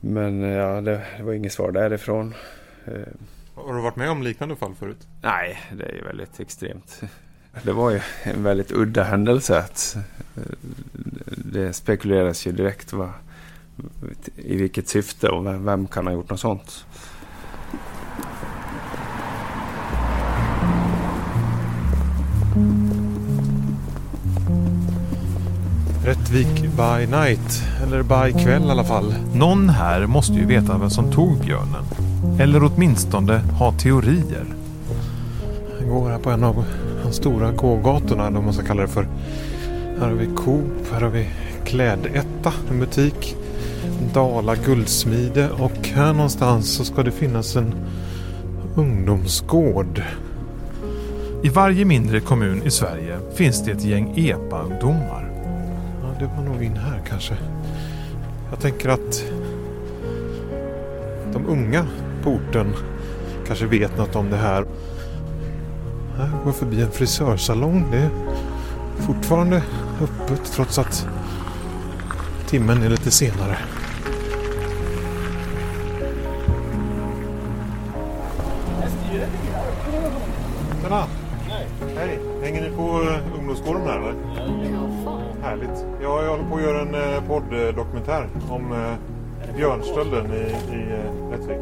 Men 0.00 0.40
ja, 0.40 0.80
det, 0.80 1.02
det 1.16 1.22
var 1.22 1.32
inget 1.32 1.52
svar 1.52 1.72
därifrån. 1.72 2.34
Eh, 2.86 2.92
Har 3.54 3.74
du 3.74 3.80
varit 3.80 3.96
med 3.96 4.10
om 4.10 4.22
liknande 4.22 4.56
fall 4.56 4.74
förut? 4.74 5.06
Nej, 5.22 5.58
det 5.72 5.84
är 5.84 5.92
ju 5.94 6.02
väldigt 6.04 6.40
extremt. 6.40 7.00
Det 7.62 7.72
var 7.72 7.90
ju 7.90 8.00
en 8.22 8.42
väldigt 8.42 8.72
udda 8.72 9.02
händelse. 9.02 9.58
Att 9.58 9.96
det 11.36 11.72
spekuleras 11.72 12.46
ju 12.46 12.52
direkt 12.52 12.92
vad, 12.92 13.10
i 14.36 14.56
vilket 14.56 14.88
syfte 14.88 15.28
och 15.28 15.46
vem, 15.46 15.64
vem 15.64 15.86
kan 15.86 16.06
ha 16.06 16.14
gjort 16.14 16.30
något 16.30 16.40
sånt. 16.40 16.84
Rättvik 26.10 26.60
by 26.60 27.06
night, 27.06 27.64
eller 27.82 28.02
by 28.02 28.42
kväll 28.42 28.62
i 28.62 28.70
alla 28.70 28.84
fall. 28.84 29.14
Någon 29.34 29.68
här 29.68 30.06
måste 30.06 30.32
ju 30.32 30.46
veta 30.46 30.78
vem 30.78 30.90
som 30.90 31.12
tog 31.12 31.38
björnen. 31.38 31.84
Eller 32.40 32.64
åtminstone 32.64 33.38
ha 33.38 33.72
teorier. 33.72 34.44
Jag 35.80 35.88
går 35.88 36.10
här 36.10 36.18
på 36.18 36.30
en 36.30 36.44
av 36.44 36.64
de 37.04 37.12
stora 37.12 37.52
gågatorna, 37.52 38.26
eller 38.26 38.36
vad 38.36 38.44
man 38.44 38.54
ska 38.54 38.66
kalla 38.66 38.82
det 38.82 38.88
för. 38.88 39.08
Här 40.00 40.08
har 40.08 40.14
vi 40.14 40.26
Coop, 40.26 40.92
här 40.92 41.00
har 41.00 41.08
vi 41.08 41.28
Klädetta, 41.64 42.52
en 42.70 42.80
butik. 42.80 43.36
Dala 44.14 44.54
guldsmide 44.54 45.50
och 45.50 45.88
här 45.94 46.12
någonstans 46.12 46.74
så 46.74 46.84
ska 46.84 47.02
det 47.02 47.10
finnas 47.10 47.56
en 47.56 47.74
ungdomsgård. 48.74 50.02
I 51.42 51.48
varje 51.48 51.84
mindre 51.84 52.20
kommun 52.20 52.62
i 52.62 52.70
Sverige 52.70 53.18
finns 53.34 53.64
det 53.64 53.70
ett 53.70 53.84
gäng 53.84 54.12
EPA-ungdomar. 54.16 55.29
Det 56.20 56.26
var 56.36 56.44
nog 56.44 56.62
in 56.62 56.76
här 56.76 57.00
kanske. 57.08 57.36
Jag 58.50 58.60
tänker 58.60 58.88
att 58.88 59.24
de 61.32 61.46
unga 61.46 61.86
på 62.22 62.30
orten 62.30 62.74
kanske 63.46 63.66
vet 63.66 63.98
något 63.98 64.16
om 64.16 64.30
det 64.30 64.36
här. 64.36 64.64
Här 66.16 66.30
går 66.44 66.52
förbi 66.52 66.82
en 66.82 66.90
frisörsalong. 66.90 67.90
Det 67.90 67.98
är 67.98 68.10
fortfarande 68.96 69.62
öppet 70.02 70.52
trots 70.52 70.78
att 70.78 71.08
timmen 72.46 72.82
är 72.82 72.88
lite 72.88 73.10
senare. 73.10 73.58
Tjena! 80.90 81.04
Hej! 81.96 82.18
Hänger 82.42 82.62
ni 82.62 82.76
på 82.76 83.00
uh, 83.00 83.38
ungdomsgården 83.38 83.82
här 83.86 83.98
eller? 83.98 84.14
Ja, 84.72 85.19
Härligt. 85.50 85.86
Jag, 86.02 86.24
jag 86.24 86.30
håller 86.30 86.44
på 86.44 86.56
att 86.56 86.62
göra 86.62 86.80
en 86.80 86.94
uh, 86.94 87.22
podddokumentär 87.28 88.28
om 88.50 88.72
uh, 88.72 89.56
björnstölden 89.56 90.32
i, 90.32 90.74
i 90.74 90.78
uh, 90.78 91.30
Rättvik. 91.30 91.58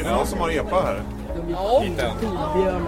Är 0.00 0.04
det 0.04 0.10
någon 0.10 0.26
som 0.26 0.40
har 0.40 0.50
EPA 0.50 0.82
här? 0.82 1.02
Ja. 1.48 1.84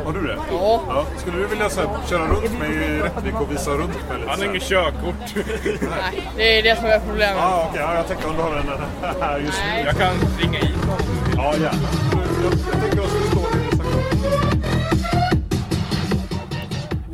Har 0.05 0.13
du 0.13 0.27
det? 0.27 0.39
Ja. 0.51 0.81
ja. 0.89 1.05
Skulle 1.17 1.37
du 1.37 1.47
vilja 1.47 1.71
så 1.71 1.81
här, 1.81 1.89
köra 2.07 2.27
runt 2.27 2.59
mig 2.59 2.71
i 2.71 3.01
Rättvik 3.01 3.41
och 3.41 3.53
visa 3.53 3.71
runt 3.71 4.09
mig 4.09 4.19
lite? 4.19 4.31
Han 4.31 4.39
har 4.39 4.47
här? 4.47 4.51
inget 4.51 4.63
körkort. 4.63 5.35
Nej, 5.65 6.31
det 6.37 6.59
är 6.59 6.63
det 6.63 6.77
som 6.77 6.87
är 6.87 7.01
problemet. 7.01 7.43
Ah, 7.43 7.67
okej. 7.69 7.81
Ja, 7.81 7.95
jag 7.95 8.07
tänkte 8.07 8.29
om 8.29 8.37
du 8.37 8.43
har 8.43 8.55
den 8.55 8.67
här 9.21 9.39
just 9.39 9.63
nu. 9.77 9.85
Jag 9.85 9.97
kan 9.97 10.15
ringa 10.39 10.59
hit. 10.59 10.79
Ja, 11.37 11.53
gärna. 11.53 11.79
Jag, 12.43 12.53
jag 12.73 12.83
tänker 12.83 13.03
att 13.03 13.28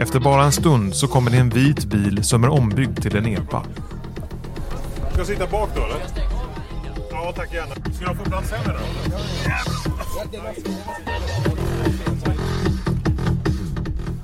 Efter 0.05 0.21
bara 0.21 0.45
en 0.45 0.53
stund 0.53 0.95
så 0.95 1.09
kommer 1.09 1.31
det 1.31 1.37
en 1.37 1.49
vit 1.49 1.85
bil 1.85 2.25
som 2.25 2.45
är 2.45 2.49
ombyggd 2.49 3.03
till 3.03 3.17
en 3.17 3.27
EPA. 3.27 3.63
Ska 5.11 5.19
jag 5.19 5.27
sitta 5.27 5.47
bak 5.47 5.71
då 5.77 5.83
eller? 5.83 5.97
Ja, 7.11 7.33
tack 7.37 7.55
gärna. 7.55 7.95
Ska 7.95 8.05
jag 8.05 8.17
få 8.17 8.25
plats 8.25 8.53
här 8.53 8.67
med 8.67 8.77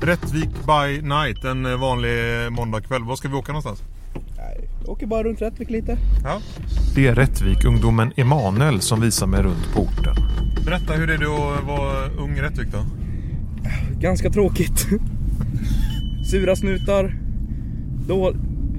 då? 0.00 0.06
Rättvik 0.06 0.48
by 0.66 1.02
night, 1.02 1.44
en 1.44 1.80
vanlig 1.80 2.52
måndagkväll. 2.52 3.04
Var 3.04 3.16
ska 3.16 3.28
vi 3.28 3.34
åka 3.34 3.52
någonstans? 3.52 3.82
Jag 4.80 4.90
åker 4.90 5.06
bara 5.06 5.22
runt 5.22 5.42
Rättvik 5.42 5.70
lite. 5.70 5.98
Ja. 6.24 6.40
Det 6.94 7.06
är 7.06 7.14
Rättvik-ungdomen 7.14 8.12
Emanuel 8.16 8.80
som 8.80 9.00
visar 9.00 9.26
mig 9.26 9.42
runt 9.42 9.72
på 9.74 9.80
orten. 9.80 10.14
Berätta, 10.64 10.92
hur 10.92 11.10
är 11.10 11.18
det 11.18 11.26
att 11.26 11.64
vara 11.66 12.06
ung 12.06 12.36
i 12.38 12.40
Rättvik 12.40 12.68
då? 12.72 12.84
Ganska 14.00 14.30
tråkigt. 14.30 14.86
Sura 16.30 16.56
snutar. 16.56 17.14
Då, 18.08 18.32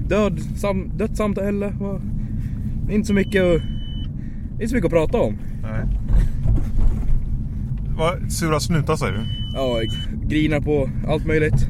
död, 0.08 0.40
sam, 0.56 0.90
dött 0.96 1.16
samhälle. 1.16 1.72
Inte 2.90 3.06
så 3.06 3.14
mycket 3.14 3.42
att- 3.42 3.62
inte 4.54 4.68
så 4.68 4.74
mycket 4.74 4.84
att 4.86 4.92
prata 4.92 5.18
om. 5.20 5.34
Nej. 5.62 5.84
Vad, 7.96 8.32
sura 8.32 8.60
snutar 8.60 8.96
säger 8.96 9.12
du? 9.12 9.20
Ja, 9.54 9.80
grinar 10.28 10.60
på 10.60 10.90
allt 11.08 11.26
möjligt. 11.26 11.68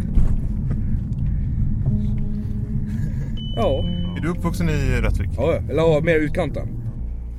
Ja. 3.57 3.85
Är 4.17 4.21
du 4.23 4.29
uppvuxen 4.29 4.69
i 4.69 4.73
Rättvik? 5.03 5.31
Ja, 5.37 5.55
eller 5.55 5.83
ja, 5.83 6.01
mer 6.05 6.15
utkanten. 6.17 6.69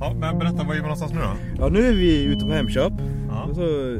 Ja, 0.00 0.14
men 0.20 0.38
berätta, 0.38 0.64
var 0.64 0.70
är 0.72 0.76
vi 0.76 0.80
någonstans 0.82 1.12
nu 1.12 1.18
då? 1.20 1.36
Ja, 1.58 1.68
nu 1.68 1.86
är 1.86 1.92
vi 1.92 2.24
ute 2.24 2.44
på 2.44 2.52
Hemköp. 2.52 2.92
Och 3.48 3.56
så, 3.56 3.98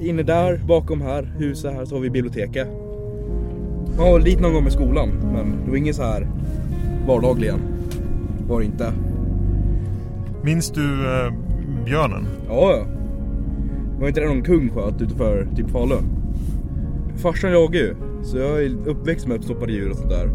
inne 0.00 0.22
där, 0.22 0.60
bakom 0.68 1.00
här, 1.00 1.32
huset 1.38 1.72
här, 1.74 1.84
så 1.84 1.94
har 1.94 2.00
vi 2.02 2.10
biblioteket. 2.10 2.68
Ja, 3.98 4.18
dit 4.18 4.40
någon 4.40 4.52
gång 4.52 4.64
med 4.64 4.72
skolan, 4.72 5.08
men 5.08 5.64
det 5.64 5.70
var 5.70 5.76
inget 5.76 5.96
så 5.96 6.02
här 6.02 6.28
vardagligen. 7.06 7.60
Var 8.48 8.60
det 8.60 8.66
inte. 8.66 8.92
Minns 10.42 10.70
du 10.70 11.06
eh, 11.06 11.32
björnen? 11.84 12.26
Ja, 12.48 12.72
ja. 12.72 12.86
Var 14.00 14.08
inte 14.08 14.20
det 14.20 14.26
någon 14.26 14.42
kung 14.42 14.70
sköt 14.70 15.02
utanför 15.02 15.48
typ 15.56 15.70
Falun? 15.70 16.04
Farsan 17.16 17.50
jagar 17.50 17.80
ju, 17.80 17.94
så 18.22 18.38
jag 18.38 18.64
är 18.64 18.88
uppväxt 18.88 19.26
med 19.26 19.36
uppstoppade 19.36 19.72
djur 19.72 19.90
och 19.90 19.96
sånt 19.96 20.10
där. 20.10 20.30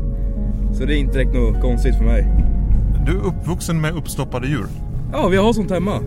Så 0.74 0.86
det 0.86 0.96
är 0.96 0.98
inte 0.98 1.14
direkt 1.14 1.34
något 1.34 1.62
konstigt 1.62 1.96
för 1.96 2.04
mig. 2.04 2.28
Du 3.06 3.12
är 3.12 3.22
uppvuxen 3.26 3.82
med 3.82 3.96
uppstoppade 3.96 4.48
djur? 4.48 4.66
Ja, 5.12 5.28
vi 5.28 5.38
har 5.38 5.54
sånt 5.54 5.72
hemma. 5.72 6.00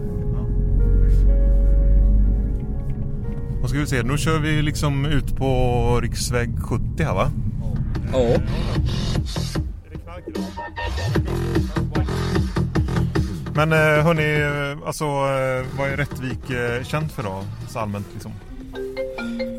Vad 3.61 3.71
ska 3.71 3.79
vi 3.79 3.87
se, 3.87 4.03
nu 4.03 4.19
kör 4.19 4.39
vi 4.39 4.63
liksom 4.63 5.07
ut 5.07 5.37
på 5.37 6.01
riksväg 6.03 6.51
70 6.61 7.03
här 7.03 7.15
va? 7.15 7.31
Ja. 8.15 8.41
Men 13.55 13.73
eh, 13.73 13.79
hörni, 13.79 14.41
eh, 14.41 14.87
alltså 14.87 15.05
eh, 15.05 15.79
vad 15.79 15.89
är 15.89 15.97
Rättvik 15.97 16.39
känt 16.83 17.13
för 17.13 17.23
då? 17.23 17.45
Så 17.69 17.79
allmänt 17.79 18.07
liksom? 18.13 18.33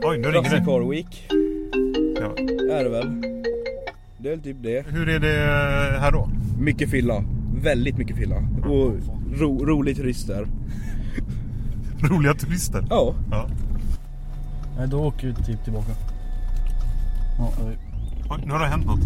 Oj, 0.03 0.17
nu 0.17 0.27
ringer 0.27 0.49
det. 0.49 0.65
Car 0.65 0.89
Week. 0.89 1.27
Ja. 2.19 2.43
Är 2.75 2.83
det 2.83 2.89
väl. 2.89 3.21
Det 4.17 4.29
är 4.29 4.31
väl 4.31 4.41
typ 4.41 4.57
det. 4.59 4.85
Hur 4.87 5.09
är 5.09 5.19
det 5.19 5.99
här 5.99 6.11
då? 6.11 6.29
Mycket 6.59 6.89
fylla. 6.89 7.23
Väldigt 7.61 7.97
mycket 7.97 8.17
fylla. 8.17 8.35
Och 8.65 8.91
ro, 9.33 9.65
roliga 9.65 9.95
turister. 9.95 10.47
Roliga 12.09 12.33
turister? 12.33 12.85
Ja. 12.89 13.15
ja. 13.31 13.47
Nej, 14.77 14.87
då 14.87 15.03
åker 15.03 15.27
vi 15.27 15.33
typ 15.33 15.63
tillbaka. 15.63 15.91
Ja, 17.37 17.51
oj. 18.29 18.43
Nu 18.45 18.51
har 18.51 18.59
det 18.59 18.65
hänt 18.65 18.85
något. 18.85 18.99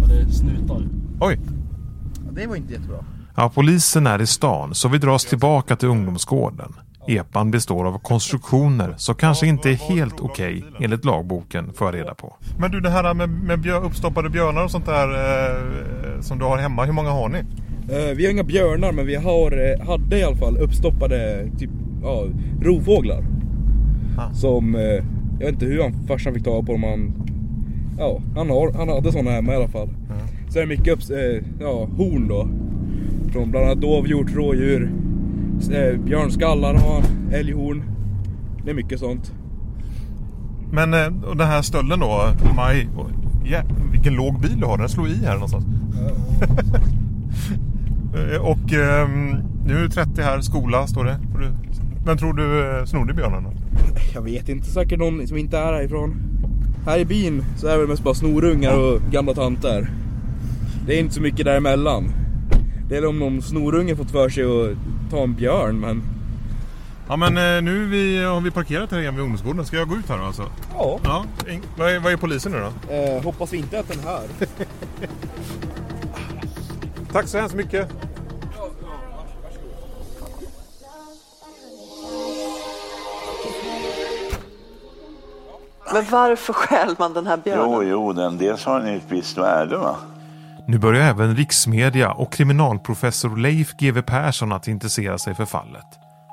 Ja, 0.00 0.06
det 0.06 0.32
snutar. 0.32 0.82
Oj! 1.20 1.38
Ja, 2.26 2.32
det 2.32 2.46
var 2.46 2.56
inte 2.56 2.72
jättebra. 2.72 3.04
Ja, 3.36 3.50
polisen 3.54 4.06
är 4.06 4.22
i 4.22 4.26
stan 4.26 4.74
så 4.74 4.88
vi 4.88 4.98
dras 4.98 5.24
tillbaka 5.24 5.76
till 5.76 5.88
ungdomsgården. 5.88 6.72
Epan 7.08 7.50
består 7.50 7.86
av 7.86 7.98
konstruktioner 7.98 8.94
som 8.96 9.14
kanske 9.14 9.46
inte 9.46 9.70
är 9.70 9.74
helt 9.74 10.20
okej 10.20 10.64
enligt 10.80 11.04
lagboken 11.04 11.72
får 11.74 11.86
jag 11.86 11.94
reda 11.94 12.14
på. 12.14 12.36
Men 12.58 12.70
du 12.70 12.80
det 12.80 12.90
här 12.90 13.14
med, 13.14 13.28
med 13.28 13.60
björ, 13.60 13.84
uppstoppade 13.84 14.30
björnar 14.30 14.64
och 14.64 14.70
sånt 14.70 14.86
där 14.86 15.08
eh, 15.08 16.20
som 16.20 16.38
du 16.38 16.44
har 16.44 16.58
hemma, 16.58 16.84
hur 16.84 16.92
många 16.92 17.10
har 17.10 17.28
ni? 17.28 17.38
Eh, 17.38 18.16
vi 18.16 18.24
har 18.24 18.32
inga 18.32 18.44
björnar 18.44 18.92
men 18.92 19.06
vi 19.06 19.14
har, 19.14 19.52
eh, 19.52 19.86
hade 19.86 20.18
i 20.18 20.24
alla 20.24 20.36
fall 20.36 20.56
uppstoppade 20.56 21.48
typ, 21.58 21.70
ja, 22.02 22.24
rovfåglar. 22.62 23.24
Som, 24.32 24.74
eh, 24.74 24.82
jag 25.38 25.46
vet 25.46 25.52
inte 25.52 25.66
hur 25.66 25.82
han, 25.82 25.92
farsan 26.08 26.34
fick 26.34 26.44
tag 26.44 26.66
på 26.66 26.72
dem. 26.72 26.82
Han, 26.82 27.12
ja, 28.00 28.20
han, 28.34 28.50
har, 28.50 28.72
han 28.72 28.88
hade 28.88 29.12
sådana 29.12 29.30
hemma 29.30 29.52
i 29.52 29.56
alla 29.56 29.68
fall. 29.68 29.88
Så 30.48 30.58
är 30.58 30.62
det 30.62 30.68
mycket 30.68 30.94
upp, 30.94 31.00
eh, 31.10 31.44
ja, 31.60 31.88
horn 31.96 32.28
då. 32.28 32.48
Från 33.32 33.50
bland 33.50 33.66
annat 33.66 33.80
dovhjort, 33.80 34.34
rådjur, 34.34 34.92
eh, 35.72 36.00
björnskallar 36.00 36.74
har 36.74 36.94
han, 36.94 37.32
älghorn. 37.32 37.82
Det 38.64 38.70
är 38.70 38.74
mycket 38.74 38.98
sånt. 38.98 39.32
Men 40.72 40.94
eh, 40.94 41.28
och 41.28 41.36
den 41.36 41.46
här 41.46 41.62
stölden 41.62 42.00
då, 42.00 42.32
Maj, 42.56 42.88
ja, 43.44 43.62
vilken 43.92 44.14
låg 44.14 44.40
bil 44.40 44.60
du 44.60 44.66
har, 44.66 44.78
den 44.78 44.88
slår 44.88 45.08
i 45.08 45.14
här 45.24 45.34
någonstans. 45.34 45.64
Eh, 48.14 48.40
och 48.40 48.72
eh, 48.72 49.08
nu 49.66 49.74
är 49.74 49.82
du 49.82 49.88
30 49.88 50.22
här, 50.22 50.40
skola 50.40 50.86
står 50.86 51.04
det. 51.04 51.20
Vem 52.06 52.16
tror 52.16 52.32
du 52.32 52.78
eh, 52.78 52.84
snodde 52.84 53.14
björnen 53.14 53.42
då? 53.44 53.50
Jag 54.14 54.22
vet 54.22 54.48
inte, 54.48 54.66
säkert 54.66 54.98
någon 54.98 55.26
som 55.26 55.36
inte 55.36 55.58
är 55.58 55.72
härifrån. 55.72 56.29
Här 56.86 56.98
i 56.98 57.04
byn 57.04 57.44
så 57.56 57.66
är 57.66 57.78
det 57.78 57.86
mest 57.86 58.02
bara 58.02 58.14
snorungar 58.14 58.78
och 58.78 59.00
gamla 59.10 59.34
tanter. 59.34 59.90
Det 60.86 60.96
är 60.96 61.00
inte 61.00 61.14
så 61.14 61.20
mycket 61.20 61.44
däremellan. 61.44 62.12
Det 62.88 62.96
är 62.96 63.06
om 63.06 63.18
någon 63.18 63.42
snorunge 63.42 63.96
fått 63.96 64.10
för 64.10 64.28
sig 64.28 64.44
att 64.44 64.76
ta 65.10 65.22
en 65.22 65.34
björn 65.34 65.80
men... 65.80 66.02
Ja 67.08 67.16
men 67.16 67.36
eh, 67.36 67.62
nu 67.62 67.82
är 67.82 67.86
vi, 67.86 68.24
har 68.24 68.40
vi 68.40 68.50
parkerat 68.50 68.90
här 68.90 68.98
igen 69.00 69.14
vid 69.14 69.22
ungdomsgården. 69.22 69.66
Ska 69.66 69.76
jag 69.76 69.88
gå 69.88 69.96
ut 69.96 70.08
här 70.08 70.18
då 70.18 70.24
alltså? 70.24 70.46
Ja. 70.74 70.98
ja. 71.04 71.24
Vad, 71.78 71.90
är, 71.90 71.98
vad 71.98 72.12
är 72.12 72.16
polisen 72.16 72.52
nu 72.52 72.58
då? 72.58 72.94
Eh, 72.94 73.22
hoppas 73.22 73.52
vi 73.52 73.56
inte 73.56 73.80
att 73.80 73.88
den 73.88 73.98
här. 74.04 74.22
Tack 77.12 77.28
så 77.28 77.38
hemskt 77.38 77.54
mycket. 77.54 77.88
Men 85.92 86.04
varför 86.10 86.52
stjäl 86.52 86.94
man 86.98 87.12
den 87.12 87.26
här 87.26 87.36
björnen? 87.36 87.72
Jo, 87.72 87.82
jo, 87.82 88.12
den 88.12 88.38
dels 88.38 88.64
har 88.64 88.80
den 88.80 88.96
ett 88.96 89.02
visst 89.08 89.38
värde 89.38 89.76
va. 89.76 89.96
Nu 90.66 90.78
börjar 90.78 91.08
även 91.08 91.36
riksmedia 91.36 92.12
och 92.12 92.32
kriminalprofessor 92.32 93.36
Leif 93.36 93.76
GW 93.76 94.02
Persson 94.02 94.52
att 94.52 94.68
intressera 94.68 95.18
sig 95.18 95.34
för 95.34 95.44
fallet. 95.44 95.86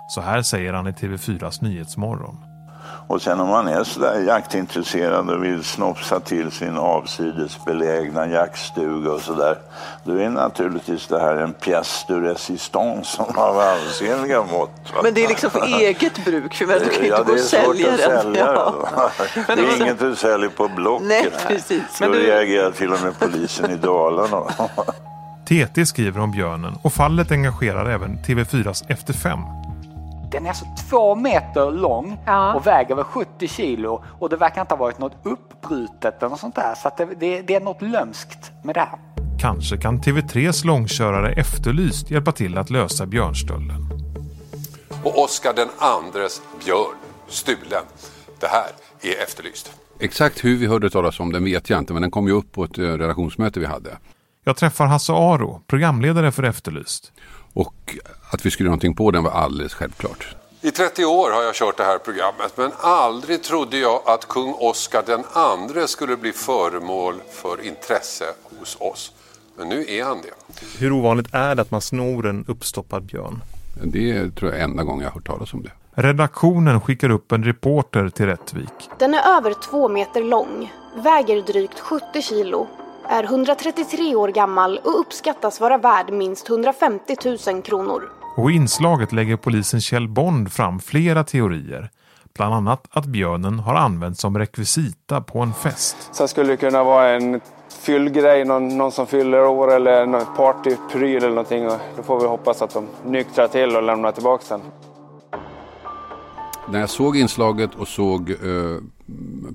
Så 0.10 0.22
här 0.22 0.41
säger 0.41 0.74
han 0.74 0.88
i 0.88 0.91
TV4s 0.91 1.63
Nyhetsmorgon. 1.63 2.46
Och 3.10 3.21
sen 3.21 3.39
om 3.39 3.47
man 3.50 3.67
är 3.67 3.84
sådär 3.84 4.19
jaktintresserad 4.28 5.30
och 5.30 5.43
vill 5.43 5.63
snopsa 5.63 6.19
till 6.19 6.52
sin 6.52 6.78
avsides 6.78 7.65
belägna 7.65 8.28
jaktstuga 8.28 9.12
och 9.12 9.21
sådär. 9.21 9.58
Då 10.04 10.13
är 10.19 10.30
naturligtvis 10.30 11.08
det 11.08 11.19
här 11.19 11.36
en 11.36 11.54
pièce 11.54 12.06
de 12.08 12.13
résistance 12.21 13.21
av 13.36 13.60
ansenliga 13.60 14.39
mått. 14.41 14.71
va. 14.95 15.00
Men 15.04 15.13
det 15.13 15.23
är 15.23 15.28
liksom 15.28 15.50
för 15.50 15.65
eget 15.80 16.26
bruk, 16.26 16.54
för 16.54 16.65
du 16.80 16.89
kan 16.89 17.04
ju 17.04 17.10
ja, 17.10 17.17
inte 17.19 17.32
gå 17.32 17.32
och 17.32 17.36
det 17.38 17.41
är 17.41 17.63
svårt 17.63 17.76
sälja 17.76 17.91
att 17.93 17.97
den. 17.97 18.21
sälja 18.21 18.45
Ja. 18.45 19.12
Det 19.47 19.52
är 19.52 19.82
inget 19.82 20.00
du 20.00 20.15
säljer 20.15 20.50
på 20.50 20.67
Blocket. 20.67 21.08
Nej, 21.08 21.30
precis. 21.47 21.82
Då 22.00 22.06
Men 22.06 22.12
du- 22.12 22.19
reagerar 22.26 22.71
till 22.71 22.93
och 22.93 23.02
med 23.02 23.19
polisen 23.19 23.71
i 23.71 23.76
Dalarna. 23.76 24.43
TT 25.47 25.86
skriver 25.86 26.21
om 26.21 26.32
björnen 26.32 26.73
och 26.82 26.93
fallet 26.93 27.32
engagerar 27.32 27.89
även 27.89 28.17
TV4s 28.17 28.84
Efter 28.88 29.13
fem. 29.13 29.39
Den 30.32 30.46
är 30.46 30.50
alltså 30.50 30.66
två 30.90 31.16
meter 31.16 31.72
lång 31.72 32.20
och 32.56 32.68
väger 32.68 32.96
väl 32.96 33.04
70 33.04 33.48
kilo 33.48 34.04
och 34.20 34.30
det 34.30 34.38
verkar 34.38 34.62
inte 34.62 34.74
ha 34.74 34.80
varit 34.80 35.00
något 35.00 35.18
uppbrutet 35.24 36.18
eller 36.18 36.30
något 36.30 36.40
sånt 36.40 36.56
där. 36.56 36.76
Så 36.76 36.88
att 36.88 36.98
det, 36.98 37.06
det, 37.20 37.42
det 37.42 37.56
är 37.56 37.62
något 37.62 37.82
lömskt 37.82 38.52
med 38.63 38.76
det 38.76 38.80
här. 38.80 39.00
Kanske 39.40 39.78
kan 39.78 40.00
TV3s 40.02 40.66
långkörare 40.66 41.34
Efterlyst 41.34 42.12
hjälpa 42.12 42.32
till 42.32 42.58
att 42.58 42.70
lösa 42.70 43.06
björnstölden. 43.06 43.90
Och 45.04 45.24
Oscar 45.24 45.54
den 45.54 45.70
andres 45.78 46.42
björn 46.66 46.96
stulen. 47.28 47.84
Det 48.40 48.48
här 48.48 48.68
är 49.02 49.24
Efterlyst. 49.24 49.72
Exakt 50.00 50.46
hur 50.46 50.58
vi 50.58 50.68
hörde 50.68 50.90
talas 50.90 51.20
om 51.20 51.32
den 51.32 51.44
vet 51.44 51.70
jag 51.70 51.80
inte, 51.80 51.94
men 51.94 52.02
den 52.02 52.12
kom 52.12 52.28
ju 52.28 52.34
upp 52.34 52.52
på 52.52 52.63
ett 52.63 52.78
eh, 52.78 52.82
redaktionsmöte 52.82 53.60
vi 53.60 53.66
hade. 53.66 53.98
Jag 54.44 54.58
träffar 54.58 54.86
Hasse 54.86 55.13
Aro, 55.13 55.62
programledare 55.68 56.32
för 56.32 56.44
Efterlyst. 56.44 57.12
Och 57.58 57.98
att 58.30 58.46
vi 58.46 58.52
skulle 58.52 58.67
göra 58.67 58.72
någonting 58.72 58.96
på 58.96 59.12
den 59.12 59.24
var 59.24 59.32
alldeles 59.32 59.74
självklart. 59.74 60.36
I 60.62 60.72
30 60.72 61.06
år 61.06 61.32
har 61.32 61.43
jag 61.43 61.56
kört 61.56 61.78
det 61.78 61.84
här 61.84 61.98
programmet 61.98 62.54
men 62.56 62.72
aldrig 62.82 63.43
trodde 63.43 63.78
jag 63.78 64.02
att 64.06 64.28
kung 64.28 64.54
Oscar 64.54 65.04
den 65.06 65.24
andre 65.34 65.88
skulle 65.88 66.17
bli 66.17 66.32
föremål 66.32 67.15
för 67.32 67.62
intresse 67.62 68.26
hos 68.60 68.78
oss. 68.80 69.12
Men 69.58 69.70
nu 69.70 69.86
är 69.88 70.04
han 70.04 70.17
det. 70.22 70.60
Hur 70.80 70.91
ovanligt 70.91 71.28
är 71.32 71.56
det 71.56 71.62
att 71.62 71.72
man 71.72 71.82
snor 71.82 72.28
en 72.28 72.46
uppstoppad 72.48 73.04
björn? 73.04 73.41
Det 73.84 74.36
tror 74.36 74.52
jag 74.52 74.60
är 74.60 74.63
enda 74.63 74.84
gången 74.84 75.04
jag 75.04 75.10
har 75.10 75.15
hört 75.15 75.28
talas 75.28 75.54
om 75.54 75.63
det. 75.63 76.02
Redaktionen 76.02 76.82
skickar 76.82 77.10
upp 77.10 77.32
en 77.32 77.43
reporter 77.43 78.10
till 78.10 78.26
Rättvik. 78.26 78.89
Den 79.00 79.13
är 79.13 79.38
över 79.38 79.54
två 79.54 79.89
meter 79.89 80.24
lång, 80.24 80.74
väger 80.96 81.41
drygt 81.41 81.80
70 81.80 82.22
kilo, 82.22 82.67
är 83.10 83.24
133 83.24 84.15
år 84.15 84.28
gammal 84.28 84.80
och 84.84 85.00
uppskattas 85.00 85.60
vara 85.62 85.78
värd 85.78 86.13
minst 86.13 86.50
150 86.50 87.15
000 87.48 87.62
kronor. 87.62 88.10
Och 88.38 88.52
i 88.52 88.54
inslaget 88.54 89.12
lägger 89.12 89.38
polisen 89.38 89.82
Kjell 89.82 90.08
Bond 90.08 90.52
fram 90.52 90.80
flera 90.80 91.24
teorier. 91.24 91.89
Bland 92.34 92.54
annat 92.54 92.86
att 92.89 93.06
björnen 93.06 93.60
har 93.60 93.76
använts 93.76 94.22
som 94.22 94.38
rekvisita 94.38 95.22
på 95.22 95.39
en 95.39 95.54
fest. 95.54 96.10
Sen 96.12 96.28
skulle 96.28 96.52
det 96.52 96.58
kunna 96.58 96.84
vara 96.84 97.10
en 97.10 97.41
fyllgrej, 97.82 98.46
någon, 98.46 98.78
någon 98.78 98.91
som 98.91 99.08
fyller 99.08 99.46
år 99.46 99.74
eller 99.76 100.06
någon 100.06 100.26
partypryl 100.38 101.17
eller 101.17 101.30
någonting. 101.30 101.67
Och 101.67 101.78
då 101.96 102.04
får 102.04 102.20
vi 102.20 102.28
hoppas 102.28 102.62
att 102.62 102.74
de 102.74 102.88
nyktrar 103.06 103.48
till 103.48 103.76
och 103.76 103.84
lämnar 103.84 104.12
tillbaka 104.12 104.43
den. 104.50 104.62
När 106.71 106.80
jag 106.80 106.89
såg 106.89 107.17
inslaget 107.17 107.75
och 107.75 107.88
såg 107.88 108.30
eh, 108.30 108.77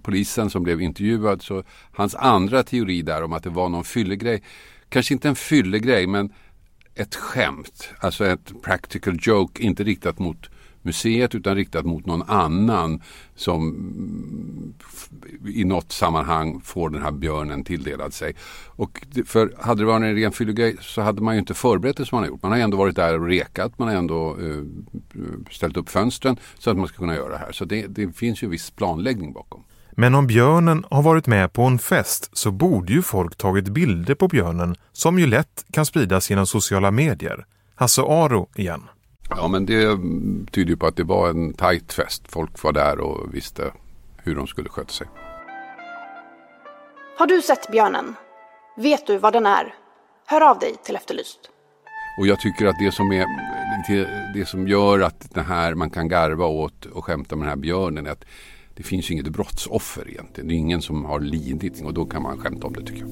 polisen 0.02 0.50
som 0.50 0.62
blev 0.62 0.80
intervjuad 0.80 1.42
så 1.42 1.62
hans 1.92 2.14
andra 2.14 2.62
teori 2.62 3.02
där 3.02 3.22
om 3.22 3.32
att 3.32 3.42
det 3.42 3.50
var 3.50 3.68
någon 3.68 3.84
fyllegrej, 3.84 4.42
kanske 4.88 5.14
inte 5.14 5.28
en 5.28 5.34
fyllegrej 5.34 6.06
men 6.06 6.32
ett 6.94 7.14
skämt, 7.14 7.90
alltså 8.00 8.26
ett 8.26 8.62
practical 8.62 9.18
joke, 9.20 9.62
inte 9.62 9.84
riktat 9.84 10.18
mot 10.18 10.50
museet 10.84 11.34
utan 11.34 11.54
riktat 11.54 11.84
mot 11.84 12.06
någon 12.06 12.22
annan 12.22 13.02
som 13.34 13.76
i 15.46 15.64
något 15.64 15.92
sammanhang 15.92 16.60
får 16.60 16.90
den 16.90 17.02
här 17.02 17.10
björnen 17.10 17.64
tilldelad 17.64 18.14
sig. 18.14 18.34
Och 18.66 19.06
för 19.26 19.54
hade 19.60 19.82
det 19.82 19.86
varit 19.86 20.02
en 20.02 20.14
ren 20.14 20.32
fyllegrej 20.32 20.76
så 20.80 21.02
hade 21.02 21.22
man 21.22 21.34
ju 21.34 21.40
inte 21.40 21.54
förberett 21.54 21.96
det 21.96 22.06
som 22.06 22.16
man 22.16 22.22
har 22.22 22.28
gjort. 22.28 22.42
Man 22.42 22.52
har 22.52 22.58
ändå 22.58 22.76
varit 22.76 22.96
där 22.96 23.20
och 23.20 23.26
rekat, 23.26 23.78
man 23.78 23.88
har 23.88 23.94
ändå 23.94 24.36
uh, 24.36 24.64
ställt 25.50 25.76
upp 25.76 25.90
fönstren 25.90 26.36
så 26.58 26.70
att 26.70 26.76
man 26.76 26.88
ska 26.88 26.96
kunna 26.96 27.14
göra 27.14 27.32
det 27.32 27.38
här. 27.38 27.52
Så 27.52 27.64
det, 27.64 27.86
det 27.86 28.16
finns 28.16 28.42
ju 28.42 28.48
viss 28.48 28.70
planläggning 28.70 29.32
bakom. 29.32 29.64
Men 29.96 30.14
om 30.14 30.26
björnen 30.26 30.84
har 30.90 31.02
varit 31.02 31.26
med 31.26 31.52
på 31.52 31.62
en 31.62 31.78
fest 31.78 32.30
så 32.32 32.50
borde 32.50 32.92
ju 32.92 33.02
folk 33.02 33.36
tagit 33.36 33.68
bilder 33.68 34.14
på 34.14 34.28
björnen 34.28 34.74
som 34.92 35.18
ju 35.18 35.26
lätt 35.26 35.64
kan 35.70 35.86
spridas 35.86 36.30
genom 36.30 36.46
sociala 36.46 36.90
medier. 36.90 37.46
Hasse 37.74 38.02
Aro 38.02 38.48
igen. 38.56 38.82
Ja 39.28 39.48
men 39.48 39.66
det 39.66 39.98
tyder 40.52 40.70
ju 40.70 40.76
på 40.76 40.86
att 40.86 40.96
det 40.96 41.04
var 41.04 41.30
en 41.30 41.52
tajt 41.52 41.92
fest. 41.92 42.22
Folk 42.28 42.62
var 42.62 42.72
där 42.72 43.00
och 43.00 43.34
visste 43.34 43.72
hur 44.16 44.34
de 44.34 44.46
skulle 44.46 44.68
sköta 44.68 44.92
sig. 44.92 45.06
Har 47.18 47.26
du 47.26 47.42
sett 47.42 47.70
björnen? 47.70 48.14
Vet 48.76 49.06
du 49.06 49.18
vad 49.18 49.32
den 49.32 49.46
är? 49.46 49.74
Hör 50.26 50.40
av 50.50 50.58
dig 50.58 50.74
till 50.84 50.96
Efterlyst. 50.96 51.38
Och 52.18 52.26
jag 52.26 52.40
tycker 52.40 52.66
att 52.66 52.78
det 52.78 52.92
som, 52.92 53.12
är, 53.12 53.26
det, 54.34 54.46
som 54.46 54.68
gör 54.68 55.00
att 55.00 55.34
det 55.34 55.42
här, 55.42 55.74
man 55.74 55.90
kan 55.90 56.08
garva 56.08 56.46
åt 56.46 56.86
och 56.86 57.04
skämta 57.04 57.36
med 57.36 57.46
den 57.46 57.50
här 57.50 57.56
björnen 57.56 58.06
är 58.06 58.10
att 58.10 58.24
det 58.74 58.82
finns 58.82 59.10
ju 59.10 59.14
inget 59.14 59.28
brottsoffer 59.28 60.08
egentligen. 60.08 60.48
Det 60.48 60.54
är 60.54 60.56
ingen 60.56 60.82
som 60.82 61.04
har 61.04 61.20
lidit 61.20 61.84
och 61.84 61.94
då 61.94 62.04
kan 62.04 62.22
man 62.22 62.38
skämta 62.38 62.66
om 62.66 62.72
det 62.72 62.86
tycker 62.86 63.00
jag. 63.00 63.08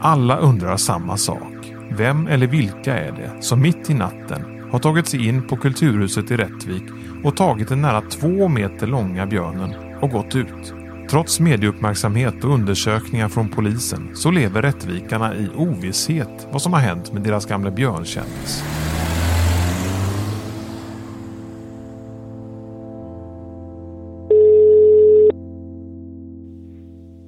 Alla 0.00 0.36
undrar 0.36 0.76
samma 0.76 1.16
sak. 1.16 1.72
Vem 1.90 2.26
eller 2.26 2.46
vilka 2.46 2.98
är 2.98 3.12
det 3.12 3.42
som 3.42 3.62
mitt 3.62 3.90
i 3.90 3.94
natten 3.94 4.68
har 4.70 4.78
tagit 4.78 5.06
sig 5.06 5.28
in 5.28 5.46
på 5.46 5.56
Kulturhuset 5.56 6.30
i 6.30 6.36
Rättvik 6.36 6.82
och 7.24 7.36
tagit 7.36 7.68
den 7.68 7.82
nära 7.82 8.00
två 8.00 8.48
meter 8.48 8.86
långa 8.86 9.26
björnen 9.26 9.74
och 10.00 10.10
gått 10.10 10.36
ut? 10.36 10.74
Trots 11.10 11.40
medieuppmärksamhet 11.40 12.44
och 12.44 12.54
undersökningar 12.54 13.28
från 13.28 13.48
polisen 13.48 14.10
så 14.14 14.30
lever 14.30 14.62
rättvikarna 14.62 15.34
i 15.34 15.48
ovisshet 15.56 16.48
vad 16.52 16.62
som 16.62 16.72
har 16.72 16.80
hänt 16.80 17.12
med 17.12 17.22
deras 17.22 17.46
gamla 17.46 17.70
björnkändis. 17.70 18.64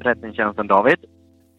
Räddningstjänsten 0.01 0.67
David. 0.67 0.99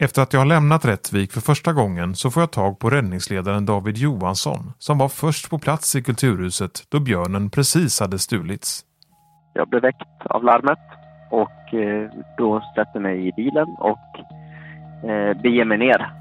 Efter 0.02 0.22
att 0.22 0.34
jag 0.34 0.40
har 0.40 0.46
lämnat 0.46 0.86
Rättvik 0.86 1.32
för 1.32 1.42
första 1.42 1.74
gången 1.74 2.16
så 2.16 2.32
får 2.32 2.42
jag 2.42 2.52
tag 2.52 2.80
på 2.80 2.90
räddningsledaren 2.90 3.66
David 3.66 3.98
Johansson 3.98 4.74
som 4.78 4.98
var 4.98 5.10
först 5.10 5.50
på 5.50 5.60
plats 5.60 5.96
i 5.96 6.04
Kulturhuset 6.04 6.72
då 6.90 7.00
björnen 7.00 7.50
precis 7.50 8.00
hade 8.00 8.20
stulits. 8.20 8.82
Jag 9.54 9.70
blev 9.70 9.82
väckt 9.82 10.26
av 10.26 10.44
larmet 10.44 10.80
och 11.32 11.74
eh, 11.74 12.12
då 12.38 12.62
sätter 12.76 13.00
mig 13.00 13.28
i 13.28 13.32
bilen 13.32 13.68
och 13.80 14.20
eh, 15.10 15.42
beger 15.42 15.66
mig 15.66 15.78
ner. 15.78 16.14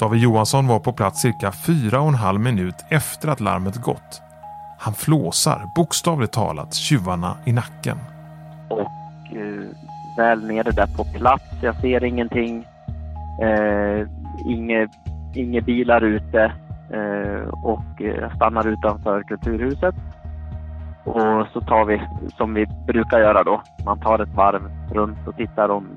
David 0.00 0.20
Johansson 0.20 0.66
var 0.66 0.78
på 0.78 0.92
plats 0.92 1.20
cirka 1.20 1.52
fyra 1.66 2.00
och 2.00 2.08
en 2.08 2.14
halv 2.14 2.40
minut 2.40 2.84
efter 2.88 3.28
att 3.28 3.40
larmet 3.40 3.76
gått. 3.76 4.22
Han 4.78 4.94
flåsar, 4.94 5.62
bokstavligt 5.76 6.32
talat, 6.32 6.74
tjuvarna 6.74 7.36
i 7.46 7.52
nacken. 7.52 7.98
Och 8.70 9.36
eh, 9.36 9.76
väl 10.16 10.46
nere 10.46 10.70
där 10.70 10.96
på 10.96 11.04
plats, 11.04 11.44
jag 11.62 11.80
ser 11.80 12.04
ingenting. 12.04 12.66
Eh, 13.42 14.06
inga, 14.44 14.88
inga 15.34 15.60
bilar 15.60 16.04
ute 16.04 16.52
eh, 16.92 17.48
och 17.62 17.84
jag 17.98 18.36
stannar 18.36 18.68
utanför 18.68 19.22
Kulturhuset. 19.22 19.94
Och 21.04 21.46
så 21.52 21.60
tar 21.60 21.84
vi 21.84 22.02
som 22.36 22.54
vi 22.54 22.66
brukar 22.86 23.20
göra 23.20 23.42
då. 23.42 23.62
Man 23.84 24.00
tar 24.00 24.18
ett 24.18 24.34
varv 24.34 24.62
runt 24.92 25.28
och 25.28 25.36
tittar 25.36 25.68
om 25.68 25.88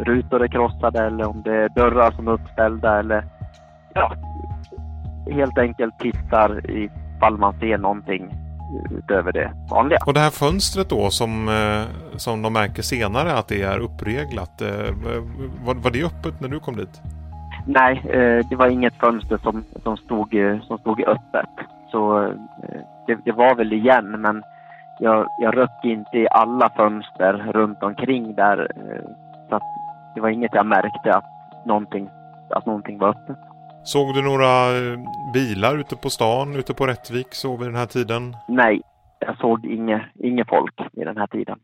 rutor 0.00 0.42
är 0.42 0.48
krossade 0.48 1.06
eller 1.06 1.28
om 1.28 1.42
det 1.42 1.56
är 1.56 1.68
dörrar 1.68 2.10
som 2.10 2.28
är 2.28 2.32
uppställda 2.32 2.98
eller 2.98 3.24
ja, 3.94 4.12
helt 5.30 5.58
enkelt 5.58 5.98
tittar 5.98 6.70
ifall 6.70 7.38
man 7.38 7.58
ser 7.60 7.78
någonting 7.78 8.41
utöver 8.90 9.32
det 9.32 9.52
vanliga. 9.70 9.98
Och 10.06 10.14
det 10.14 10.20
här 10.20 10.30
fönstret 10.30 10.88
då 10.90 11.10
som, 11.10 11.48
eh, 11.48 12.16
som 12.16 12.42
de 12.42 12.52
märker 12.52 12.82
senare 12.82 13.32
att 13.32 13.48
det 13.48 13.62
är 13.62 13.78
uppreglat. 13.78 14.60
eh, 14.60 14.68
Var, 15.64 15.74
var 15.74 15.90
det 15.90 16.04
öppet 16.04 16.40
när 16.40 16.48
du 16.48 16.60
kom 16.60 16.76
dit? 16.76 17.00
Nej, 17.66 18.02
eh, 18.10 18.46
det 18.50 18.56
var 18.56 18.66
inget 18.66 18.94
fönster 18.94 19.38
som, 19.42 19.64
som, 19.82 19.96
stod, 19.96 20.34
som 20.66 20.78
stod 20.78 21.00
öppet. 21.00 21.50
Så 21.90 22.32
det, 23.06 23.18
det 23.24 23.32
var 23.32 23.54
väl 23.54 23.72
igen 23.72 24.10
men 24.20 24.42
jag, 25.00 25.26
jag 25.38 25.56
röck 25.56 25.84
inte 25.84 26.18
i 26.18 26.28
alla 26.30 26.70
fönster 26.76 27.32
runt 27.52 27.82
omkring 27.82 28.34
där. 28.34 28.68
Så 29.50 29.60
det 30.14 30.20
var 30.20 30.28
inget 30.28 30.54
jag 30.54 30.66
märkte 30.66 31.14
att 31.14 31.24
någonting, 31.66 32.08
att 32.50 32.66
någonting 32.66 32.98
var 32.98 33.08
öppet. 33.08 33.36
Såg 33.84 34.14
du 34.14 34.22
några 34.22 34.76
eh, 34.76 34.98
bilar 35.34 35.78
ute 35.78 35.96
på 35.96 36.10
stan, 36.10 36.56
ute 36.56 36.74
på 36.74 36.86
Rättvik 36.86 37.26
så 37.30 37.56
vid 37.56 37.68
den 37.68 37.76
här 37.76 37.86
tiden? 37.86 38.36
Nej, 38.48 38.82
jag 39.18 39.38
såg 39.38 39.66
inget, 39.66 40.02
inget 40.14 40.48
folk 40.48 40.74
i 40.92 41.04
den 41.04 41.16
här 41.16 41.26
tiden. 41.26 41.58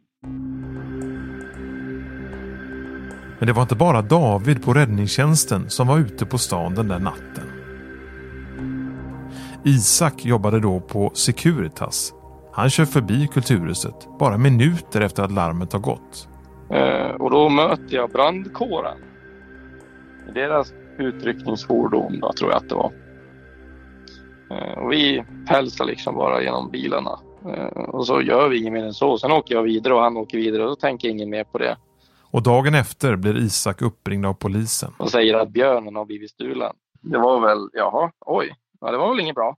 Men 3.39 3.47
det 3.47 3.53
var 3.53 3.63
inte 3.63 3.77
bara 3.77 4.03
David 4.03 4.65
på 4.65 4.73
räddningstjänsten 4.73 5.71
som 5.71 5.87
var 5.87 5.99
ute 5.99 6.27
på 6.27 6.39
stan 6.39 6.75
den 6.75 6.89
där 6.89 6.99
natten. 6.99 7.45
Isak 9.65 10.25
jobbade 10.25 10.61
då 10.61 10.81
på 10.81 11.11
Securitas. 11.15 12.15
Han 12.53 12.71
kör 12.71 12.85
förbi 12.85 13.29
Kulturhuset 13.33 14.09
bara 14.19 14.39
minuter 14.39 15.01
efter 15.01 15.23
att 15.23 15.33
larmet 15.33 15.73
har 15.73 15.81
gått. 15.81 16.29
Eh, 16.71 17.11
och 17.11 17.31
då 17.31 17.49
möter 17.49 17.95
jag 17.97 18.11
brandkåren. 18.11 18.99
Deras 20.35 20.73
utryckningsfordon 20.99 22.21
tror 22.39 22.51
jag 22.51 22.57
att 22.57 22.69
det 22.69 22.75
var. 22.75 22.93
Eh, 24.51 24.79
och 24.79 24.93
vi 24.93 25.25
pälsar 25.49 25.85
liksom 25.85 26.15
bara 26.15 26.43
genom 26.43 26.71
bilarna. 26.71 27.19
Eh, 27.45 27.65
och 27.67 28.07
så 28.07 28.23
gör 28.23 28.49
vi 28.49 28.59
inget 28.59 28.73
mer 28.73 28.85
än 28.85 28.95
så. 28.95 29.19
Sen 29.19 29.33
åker 29.33 29.55
jag 29.55 29.63
vidare 29.63 29.95
och 29.95 30.01
han 30.01 30.17
åker 30.17 30.39
vidare 30.39 30.63
och 30.63 30.69
då 30.69 30.77
tänker 30.77 31.09
ingen 31.09 31.31
mer 31.31 31.45
på 31.45 31.59
det. 31.59 31.77
Och 32.31 32.43
dagen 32.43 32.75
efter 32.75 33.17
blir 33.17 33.37
Isak 33.37 33.83
uppringd 33.83 34.27
av 34.27 34.35
polisen. 34.35 34.93
Och 34.99 35.11
säger 35.11 35.35
att 35.35 35.49
björnen 35.49 35.97
har 35.97 36.05
blivit 36.05 36.31
stulen. 36.31 36.73
Det 37.01 37.19
var 37.19 37.41
väl, 37.41 37.69
jaha, 37.73 38.13
oj, 38.21 38.55
ja, 38.81 38.91
det 38.91 38.99
var 38.99 39.09
väl 39.11 39.21
inget 39.21 39.35
bra. 39.35 39.57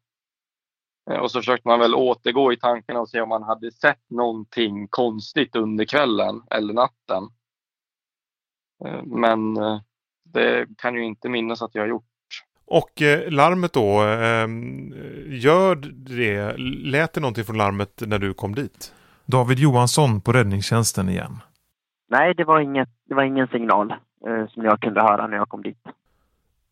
Eh, 1.10 1.18
Och 1.18 1.30
så 1.30 1.38
försökte 1.38 1.68
man 1.68 1.78
väl 1.80 1.94
återgå 1.94 2.52
i 2.52 2.56
tankarna 2.56 3.00
och 3.00 3.08
se 3.08 3.20
om 3.20 3.28
man 3.28 3.42
hade 3.42 3.70
sett 3.72 4.10
någonting 4.10 4.88
konstigt 4.88 5.56
under 5.56 5.84
kvällen 5.84 6.42
eller 6.50 6.74
natten. 6.74 7.28
Men 9.04 9.56
det 10.32 10.66
kan 10.78 10.94
ju 10.94 11.04
inte 11.04 11.28
minnas 11.28 11.62
att 11.62 11.74
jag 11.74 11.82
har 11.82 11.88
gjort. 11.88 12.04
Och 12.66 13.02
eh, 13.02 13.30
larmet 13.30 13.72
då, 13.72 14.02
eh, 14.02 14.48
gör 15.26 15.74
det, 15.92 16.56
lät 16.90 17.12
det 17.12 17.20
någonting 17.20 17.44
från 17.44 17.58
larmet 17.58 18.02
när 18.06 18.18
du 18.18 18.34
kom 18.34 18.54
dit? 18.54 18.94
David 19.26 19.58
Johansson 19.58 20.20
på 20.20 20.32
räddningstjänsten 20.32 21.08
igen. 21.08 21.38
Nej, 22.08 22.34
det 22.34 22.44
var, 22.44 22.60
inget, 22.60 22.88
det 23.08 23.14
var 23.14 23.22
ingen 23.22 23.48
signal 23.48 23.90
eh, 24.26 24.46
som 24.48 24.64
jag 24.64 24.80
kunde 24.80 25.00
höra 25.00 25.26
när 25.26 25.36
jag 25.36 25.48
kom 25.48 25.62
dit. 25.62 25.78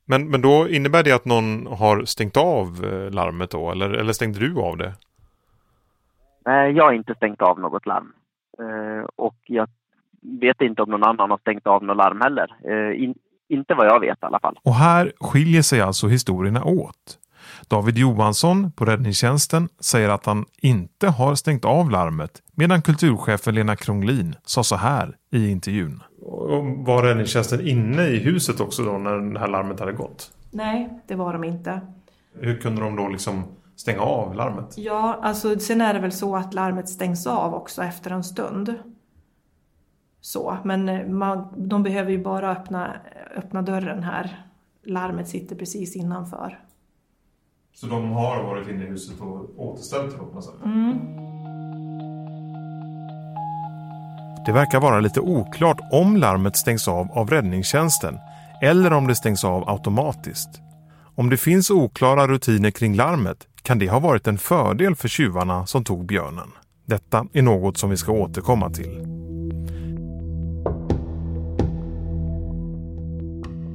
Men, 0.05 0.31
men 0.31 0.43
då 0.43 0.69
innebär 0.69 1.03
det 1.03 1.13
att 1.13 1.25
någon 1.25 1.67
har 1.67 2.05
stängt 2.05 2.37
av 2.37 2.85
eh, 2.85 3.11
larmet 3.11 3.51
då, 3.51 3.71
eller, 3.71 3.91
eller 3.91 4.13
stängde 4.13 4.41
du 4.41 4.61
av 4.61 4.77
det? 4.77 4.93
Nej, 6.45 6.73
jag 6.73 6.85
har 6.85 6.93
inte 6.93 7.15
stängt 7.15 7.43
av 7.43 7.61
något 7.61 7.87
larm. 7.87 8.13
Eh, 8.59 9.07
och 9.17 9.37
jag 9.47 9.69
vet 10.21 10.61
inte 10.61 10.83
om 10.83 10.91
någon 10.91 11.05
annan 11.05 11.31
har 11.31 11.39
stängt 11.39 11.67
av 11.67 11.85
något 11.85 11.97
larm 11.97 12.21
heller. 12.21 12.57
Eh, 12.65 13.03
in, 13.03 13.15
inte 13.49 13.75
vad 13.75 13.87
jag 13.87 14.01
vet 14.01 14.19
i 14.23 14.27
alla 14.27 14.41
fall. 14.41 14.59
Och 14.63 14.75
här 14.75 15.13
skiljer 15.21 15.63
sig 15.63 15.81
alltså 15.81 16.09
historierna 16.09 16.65
åt. 16.65 17.19
David 17.69 17.99
Johansson 17.99 18.73
på 18.73 18.85
räddningstjänsten 18.85 19.69
säger 19.81 20.09
att 20.09 20.27
han 20.27 20.45
inte 20.57 21.09
har 21.09 21.35
stängt 21.35 21.65
av 21.65 21.91
larmet 21.91 22.43
medan 22.55 22.83
kulturchefen 22.83 23.55
Lena 23.55 23.77
Kronglin 23.77 24.35
sa 24.45 24.65
så 24.65 24.77
här 24.77 25.17
i 25.31 25.51
intervjun. 25.51 26.03
Var 26.87 27.03
räddningstjänsten 27.03 27.69
inne 27.69 28.07
i 28.07 28.19
huset 28.19 28.61
också 28.61 28.83
då 28.83 28.99
när 28.99 29.33
det 29.33 29.41
här 29.41 29.49
larmet 29.49 29.81
hade 29.81 29.93
gått? 29.93 30.31
Nej, 30.51 31.01
det 31.07 31.15
var 31.15 31.33
de 31.33 31.45
inte. 31.45 31.81
Hur 32.41 32.61
kunde 32.61 32.83
de 32.83 32.97
då 32.97 33.09
liksom 33.09 33.45
stänga 33.77 34.01
av 34.01 34.35
larmet? 34.35 34.75
Ja, 34.77 35.19
alltså 35.23 35.59
sen 35.59 35.81
är 35.81 35.95
det 35.95 36.01
väl 36.01 36.13
så 36.13 36.37
att 36.37 36.55
larmet 36.55 36.89
stängs 36.89 37.27
av 37.27 37.55
också 37.55 37.83
efter 37.83 38.11
en 38.11 38.25
stund. 38.25 38.75
Så, 40.21 40.57
men 40.64 40.89
eh, 40.89 41.07
man, 41.07 41.49
de 41.57 41.83
behöver 41.83 42.11
ju 42.11 42.23
bara 42.23 42.51
öppna, 42.51 42.97
öppna 43.37 43.62
dörren 43.62 44.03
här. 44.03 44.45
Larmet 44.85 45.29
sitter 45.29 45.57
precis 45.57 45.97
innanför. 45.97 46.59
Så 47.75 47.87
de 47.87 48.11
har 48.11 48.43
varit 48.43 48.69
inne 48.69 48.85
i 48.85 48.87
huset 48.87 49.21
och 49.21 49.51
återställt 49.57 50.12
det 50.12 50.19
på 50.19 50.25
något 50.25 50.45
sätt? 50.45 50.55
Mm. 50.64 50.99
Det 54.47 54.53
verkar 54.53 54.81
vara 54.81 55.01
lite 55.01 55.21
oklart 55.21 55.79
om 55.93 56.16
larmet 56.16 56.57
stängs 56.57 56.89
av 56.89 57.12
av 57.12 57.31
räddningstjänsten 57.31 58.19
eller 58.62 58.93
om 58.93 59.07
det 59.07 59.14
stängs 59.14 59.45
av 59.45 59.69
automatiskt. 59.69 60.61
Om 61.14 61.31
det 61.31 61.37
finns 61.37 61.71
oklara 61.71 62.29
rutiner 62.29 62.71
kring 62.71 62.95
larmet 62.95 63.47
kan 63.62 63.79
det 63.79 63.89
ha 63.89 63.99
varit 63.99 64.27
en 64.27 64.39
fördel 64.39 64.95
för 64.95 65.09
tjuvarna 65.09 65.66
som 65.66 65.85
tog 65.85 66.07
björnen. 66.07 66.49
Detta 66.87 67.27
är 67.33 67.43
något 67.43 67.79
som 67.79 67.91
vi 67.91 67.97
ska 67.97 68.12
återkomma 68.12 68.71
till. 68.71 69.28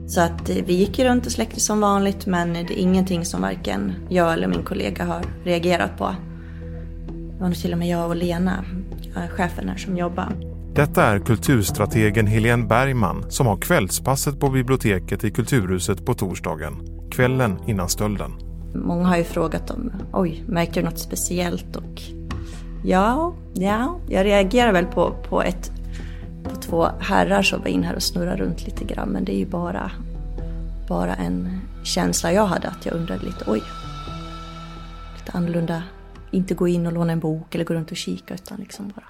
Så 0.07 0.21
att 0.21 0.49
eh, 0.49 0.55
vi 0.65 0.73
gick 0.73 0.99
ju 0.99 1.05
runt 1.05 1.25
och 1.25 1.31
släckte 1.31 1.59
som 1.59 1.79
vanligt 1.79 2.25
men 2.25 2.53
det 2.53 2.59
är 2.59 2.71
ingenting 2.71 3.25
som 3.25 3.41
varken 3.41 3.93
jag 4.09 4.33
eller 4.33 4.47
min 4.47 4.63
kollega 4.63 5.05
har 5.05 5.21
reagerat 5.43 5.97
på. 5.97 6.15
Det 7.07 7.39
var 7.39 7.47
nog 7.47 7.57
till 7.57 7.71
och 7.71 7.77
med 7.77 7.87
jag 7.87 8.09
och 8.09 8.15
Lena, 8.15 8.65
chefen 9.29 9.69
här, 9.69 9.77
som 9.77 9.97
jobbade. 9.97 10.53
Detta 10.75 11.03
är 11.03 11.19
kulturstrategen 11.19 12.27
Helene 12.27 12.67
Bergman 12.67 13.31
som 13.31 13.47
har 13.47 13.57
kvällspasset 13.57 14.39
på 14.39 14.49
biblioteket 14.49 15.23
i 15.23 15.31
Kulturhuset 15.31 16.05
på 16.05 16.13
torsdagen, 16.13 16.73
kvällen 17.11 17.57
innan 17.67 17.89
stölden. 17.89 18.31
Många 18.75 19.07
har 19.07 19.17
ju 19.17 19.23
frågat 19.23 19.71
om, 19.71 19.91
oj, 20.13 20.43
märkte 20.47 20.79
du 20.79 20.85
något 20.85 20.99
speciellt? 20.99 21.75
Och 21.75 22.01
ja, 22.83 23.33
ja, 23.53 23.99
jag 24.09 24.25
reagerar 24.25 24.73
väl 24.73 24.85
på, 24.85 25.15
på 25.29 25.41
ett 25.41 25.71
på 26.43 26.55
två 26.55 26.83
herrar 26.99 27.41
som 27.41 27.61
var 27.61 27.67
in 27.67 27.83
här 27.83 27.95
och 27.95 28.03
snurrade 28.03 28.43
runt 28.43 28.65
lite 28.65 28.85
grann. 28.85 29.09
Men 29.09 29.25
det 29.25 29.35
är 29.35 29.37
ju 29.37 29.45
bara, 29.45 29.91
bara 30.89 31.15
en 31.15 31.61
känsla 31.83 32.33
jag 32.33 32.45
hade 32.45 32.67
att 32.67 32.85
jag 32.85 32.95
undrade 32.95 33.25
lite, 33.25 33.45
oj. 33.47 33.63
Lite 35.17 35.31
annorlunda. 35.31 35.83
Inte 36.31 36.53
gå 36.53 36.67
in 36.67 36.87
och 36.87 36.93
låna 36.93 37.13
en 37.13 37.19
bok 37.19 37.55
eller 37.55 37.65
gå 37.65 37.73
runt 37.73 37.91
och 37.91 37.97
kika 37.97 38.33
utan 38.33 38.59
liksom 38.59 38.93
bara 38.95 39.07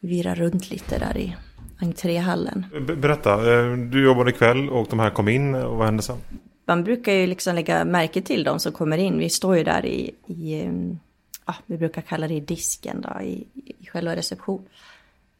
vira 0.00 0.34
runt 0.34 0.70
lite 0.70 0.98
där 0.98 1.16
i 1.16 1.36
entréhallen. 1.80 2.66
Berätta, 2.96 3.34
eh, 3.34 3.76
du 3.76 4.04
jobbade 4.04 4.32
kväll 4.32 4.68
och 4.68 4.86
de 4.90 4.98
här 4.98 5.10
kom 5.10 5.28
in 5.28 5.54
och 5.54 5.76
vad 5.76 5.86
hände 5.86 6.02
sen? 6.02 6.16
Man 6.64 6.84
brukar 6.84 7.12
ju 7.12 7.26
liksom 7.26 7.54
lägga 7.54 7.84
märke 7.84 8.22
till 8.22 8.44
de 8.44 8.60
som 8.60 8.72
kommer 8.72 8.98
in. 8.98 9.18
Vi 9.18 9.28
står 9.28 9.56
ju 9.56 9.64
där 9.64 9.86
i, 9.86 10.14
i 10.26 10.70
ja, 11.46 11.54
vi 11.66 11.78
brukar 11.78 12.02
kalla 12.02 12.28
det 12.28 12.40
disken 12.40 13.00
då, 13.00 13.20
i, 13.22 13.46
i 13.78 13.86
själva 13.86 14.16
reception. 14.16 14.64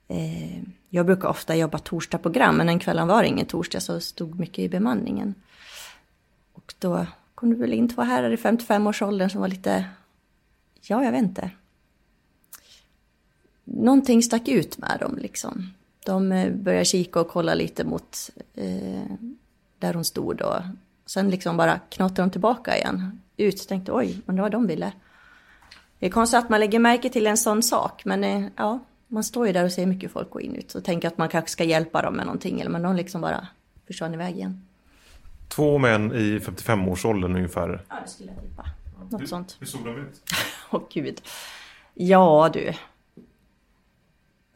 Eh, 0.09 0.62
jag 0.95 1.07
brukar 1.07 1.28
ofta 1.28 1.57
jobba 1.57 1.78
torsdagsprogram, 1.78 2.57
men 2.57 2.66
den 2.66 2.78
kvällen 2.78 3.09
var 3.09 3.22
det 3.22 3.28
ingen 3.28 3.47
torsdag 3.47 3.80
så 3.80 4.01
stod 4.01 4.40
mycket 4.40 4.59
i 4.59 4.68
bemanningen. 4.68 5.34
Och 6.53 6.74
då 6.78 7.07
kom 7.34 7.51
det 7.51 7.57
väl 7.57 7.72
in 7.72 7.88
två 7.88 8.03
herrar 8.03 8.30
i 8.30 8.36
55-årsåldern 8.36 9.30
som 9.30 9.40
var 9.40 9.49
lite, 9.49 9.84
ja 10.80 11.05
jag 11.05 11.12
vet 11.12 11.22
inte. 11.22 11.51
Någonting 13.64 14.22
stack 14.22 14.49
ut 14.49 14.78
med 14.78 14.97
dem 15.01 15.18
liksom. 15.18 15.70
De 16.05 16.32
eh, 16.32 16.53
började 16.53 16.84
kika 16.84 17.20
och 17.20 17.28
kolla 17.28 17.55
lite 17.55 17.84
mot 17.84 18.30
eh, 18.55 19.16
där 19.78 19.95
hon 19.95 20.05
stod 20.05 20.36
då. 20.36 20.62
sen 21.07 21.30
liksom 21.30 21.57
bara 21.57 21.78
knatade 21.78 22.22
de 22.22 22.30
tillbaka 22.30 22.76
igen. 22.76 23.20
Ut, 23.36 23.68
tänkte 23.68 23.93
oj, 23.93 24.22
undrar 24.26 24.43
vad 24.43 24.53
de 24.53 24.66
ville. 24.66 24.93
Det 25.99 26.07
är 26.07 26.11
konstigt 26.11 26.38
att 26.38 26.49
man 26.49 26.61
lägger 26.61 26.78
märke 26.78 27.09
till 27.09 27.26
en 27.26 27.36
sån 27.36 27.62
sak, 27.62 28.05
men 28.05 28.24
eh, 28.24 28.47
ja, 28.57 28.78
man 29.12 29.24
står 29.24 29.46
ju 29.46 29.52
där 29.52 29.64
och 29.64 29.72
ser 29.72 29.86
mycket 29.86 30.12
folk 30.12 30.30
gå 30.30 30.40
in 30.40 30.54
ut 30.54 30.74
och 30.74 30.84
tänker 30.84 31.08
att 31.08 31.18
man 31.18 31.28
kanske 31.28 31.50
ska 31.50 31.64
hjälpa 31.64 32.02
dem 32.02 32.14
med 32.14 32.26
någonting, 32.26 32.60
eller 32.60 32.70
men 32.70 32.82
de 32.82 32.96
liksom 32.96 33.20
bara 33.20 33.48
försvann 33.86 34.14
iväg 34.14 34.36
igen. 34.36 34.66
Två 35.48 35.78
män 35.78 36.12
i 36.12 36.38
55-årsåldern 36.38 37.36
ungefär? 37.36 37.84
Ja, 37.88 37.96
det 38.04 38.10
skulle 38.10 38.32
jag 38.32 38.42
tippa. 38.42 38.66
Något 39.10 39.20
hur, 39.20 39.26
sånt. 39.26 39.56
Hur 39.60 39.66
såg 39.66 39.84
de 39.84 39.96
ut? 39.96 40.22
Åh 40.70 40.80
oh, 40.80 40.84
gud. 40.90 41.22
Ja 41.94 42.50
du. 42.52 42.72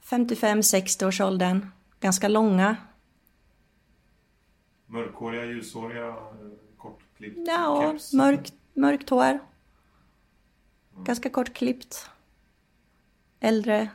55-60-årsåldern. 0.03 1.67
Ganska 2.01 2.29
långa. 2.29 2.77
Mörkhåriga, 4.87 5.45
ljushåriga, 5.45 6.17
kortklippt? 6.77 7.39
Ja, 7.47 7.95
mörkt, 8.13 8.55
mörkt 8.75 9.11
hår. 9.11 9.39
Ganska 11.05 11.31
kortklippt. 11.31 12.11
Äldre. 13.41 13.91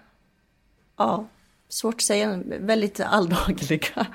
Ja, 0.97 1.27
svårt 1.69 1.95
att 1.95 2.01
säga. 2.01 2.39
Väldigt 2.45 2.99
alldagliga. 2.99 4.07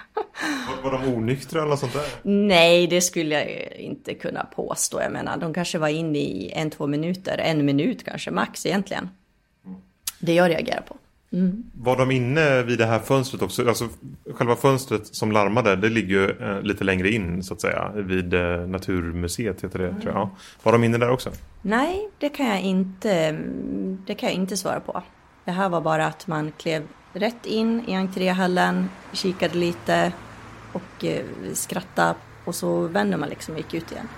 Var, 0.83 0.91
var 0.91 0.99
de 0.99 1.15
onyktra 1.15 1.63
eller 1.63 1.77
sånt 1.77 1.93
där? 1.93 2.05
Nej, 2.23 2.87
det 2.87 3.01
skulle 3.01 3.35
jag 3.35 3.77
inte 3.77 4.15
kunna 4.15 4.45
påstå. 4.45 5.01
Jag 5.01 5.13
menar, 5.13 5.37
de 5.37 5.55
kanske 5.55 5.79
var 5.79 5.89
inne 5.89 6.19
i 6.19 6.53
en, 6.55 6.71
två 6.71 6.87
minuter. 6.87 7.39
En 7.39 7.65
minut 7.65 8.05
kanske, 8.05 8.31
max 8.31 8.67
egentligen. 8.67 9.09
Det 10.19 10.35
jag 10.35 10.51
reagerar 10.51 10.83
på. 10.89 10.97
Mm. 11.33 11.65
Var 11.75 11.97
de 11.97 12.11
inne 12.11 12.63
vid 12.63 12.79
det 12.79 12.87
här 12.87 12.99
fönstret 12.99 13.43
också? 13.43 13.69
Alltså 13.69 13.89
själva 14.35 14.57
fönstret 14.57 15.07
som 15.07 15.33
larmade, 15.33 15.77
det 15.77 15.89
ligger 15.89 16.09
ju 16.09 16.31
eh, 16.31 16.63
lite 16.63 16.85
längre 16.85 17.11
in 17.11 17.43
så 17.43 17.55
att 17.55 17.61
säga. 17.61 17.93
Vid 17.95 18.35
eh, 18.35 18.67
Naturmuseet 18.67 19.65
heter 19.65 19.79
det 19.79 19.89
mm. 19.89 20.01
tror 20.01 20.15
jag. 20.15 20.31
Var 20.63 20.73
de 20.73 20.85
inne 20.85 20.99
där 20.99 21.11
också? 21.11 21.31
Nej, 21.63 22.09
det 22.19 22.29
kan 22.29 22.47
jag 22.47 22.61
inte, 22.61 23.39
det 24.07 24.15
kan 24.15 24.29
jag 24.29 24.37
inte 24.37 24.57
svara 24.57 24.81
på. 24.81 25.03
Det 25.47 25.53
här 25.53 25.69
var 25.69 25.81
bara 25.81 26.07
att 26.07 26.27
man 26.27 26.53
klev 26.59 26.83
rätt 27.13 27.47
in 27.47 27.85
i 27.87 27.95
entréhallen, 27.95 28.91
kikade 29.13 29.55
lite 29.55 30.13
och 30.73 31.05
eh, 31.05 31.25
skrattade 31.55 32.15
och 32.45 32.55
så 32.55 32.81
vände 32.81 33.17
man 33.17 33.29
liksom 33.29 33.55
och 33.55 33.61
gick 33.61 33.75
ut 33.75 33.93
igen. 33.93 34.09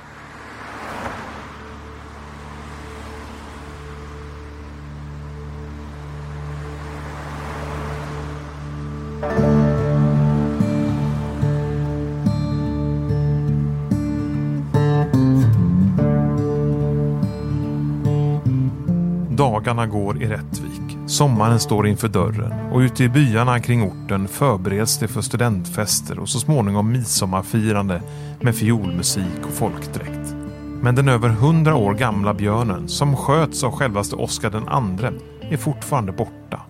Dagarna 19.37 19.87
går 19.87 20.22
i 20.22 20.26
Rättvik. 20.26 20.88
Sommaren 21.09 21.61
står 21.61 21.87
inför 21.87 22.09
dörren 22.09 22.73
och 22.73 22.79
ute 22.79 23.05
i 23.05 23.09
byarna 23.09 23.61
kring 23.61 23.83
orten 23.83 24.29
förbereds 24.29 24.99
det 24.99 25.09
för 25.09 25.21
studentfester 25.21 26.19
och 26.19 26.29
så 26.29 26.41
småningom 26.41 26.93
midsommarfirande 26.93 28.03
med 28.41 28.55
fiolmusik 28.55 29.47
och 29.47 29.51
folkdräkt. 29.51 30.35
Men 30.83 30.95
den 30.95 31.09
över 31.09 31.29
hundra 31.29 31.75
år 31.75 31.95
gamla 31.95 32.35
björnen 32.35 32.89
som 32.89 33.17
sköts 33.17 33.65
av 33.65 33.73
självaste 33.73 34.17
Oscar 34.17 34.51
den 34.51 34.69
andre 34.69 35.13
är 35.41 35.57
fortfarande 35.57 36.13
borta. 36.13 36.63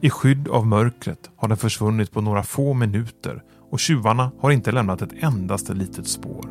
I 0.00 0.10
skydd 0.10 0.48
av 0.48 0.66
mörkret 0.66 1.30
har 1.36 1.48
den 1.48 1.56
försvunnit 1.56 2.12
på 2.12 2.20
några 2.20 2.42
få 2.42 2.74
minuter 2.74 3.42
och 3.70 3.80
tjuvarna 3.80 4.30
har 4.40 4.50
inte 4.50 4.72
lämnat 4.72 5.02
ett 5.02 5.22
endaste 5.22 5.74
litet 5.74 6.08
spår. 6.08 6.48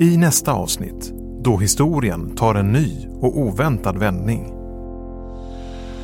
I 0.00 0.16
nästa 0.16 0.52
avsnitt, 0.52 1.21
då 1.44 1.56
historien 1.56 2.36
tar 2.36 2.54
en 2.54 2.72
ny 2.72 3.08
och 3.20 3.38
oväntad 3.38 3.98
vändning. 3.98 4.52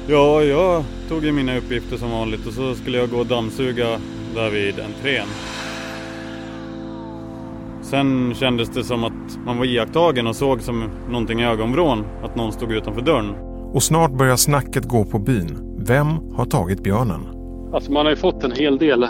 Ja, 0.09 0.43
jag 0.43 0.85
tog 1.09 1.25
ju 1.25 1.33
mina 1.33 1.57
uppgifter 1.59 1.97
som 1.97 2.11
vanligt 2.11 2.47
och 2.47 2.53
så 2.53 2.75
skulle 2.75 2.99
jag 2.99 3.11
gå 3.11 3.17
och 3.17 3.27
dammsuga 3.27 3.87
där 4.35 4.51
vid 4.51 4.81
entrén. 4.81 5.27
Sen 7.83 8.35
kändes 8.35 8.69
det 8.69 8.85
som 8.85 9.05
att 9.05 9.39
man 9.47 9.59
var 9.59 9.65
iakttagen 9.65 10.27
och 10.27 10.37
såg 10.37 10.63
som 10.63 10.91
någonting 11.09 11.41
i 11.41 11.45
ögonvrån 11.45 12.05
att 12.25 12.37
någon 12.37 12.53
stod 12.53 12.73
utanför 12.73 13.03
dörren. 13.03 13.35
Och 13.75 13.83
snart 13.83 14.11
börjar 14.11 14.37
snacket 14.37 14.85
gå 14.85 15.05
på 15.05 15.19
byn. 15.19 15.77
Vem 15.79 16.07
har 16.35 16.45
tagit 16.45 16.83
björnen? 16.83 17.21
Alltså 17.73 17.93
man 17.93 18.07
har 18.07 18.11
ju 18.11 18.17
fått 18.17 18.45
en 18.45 18.53
hel 18.53 18.79
del 18.79 19.07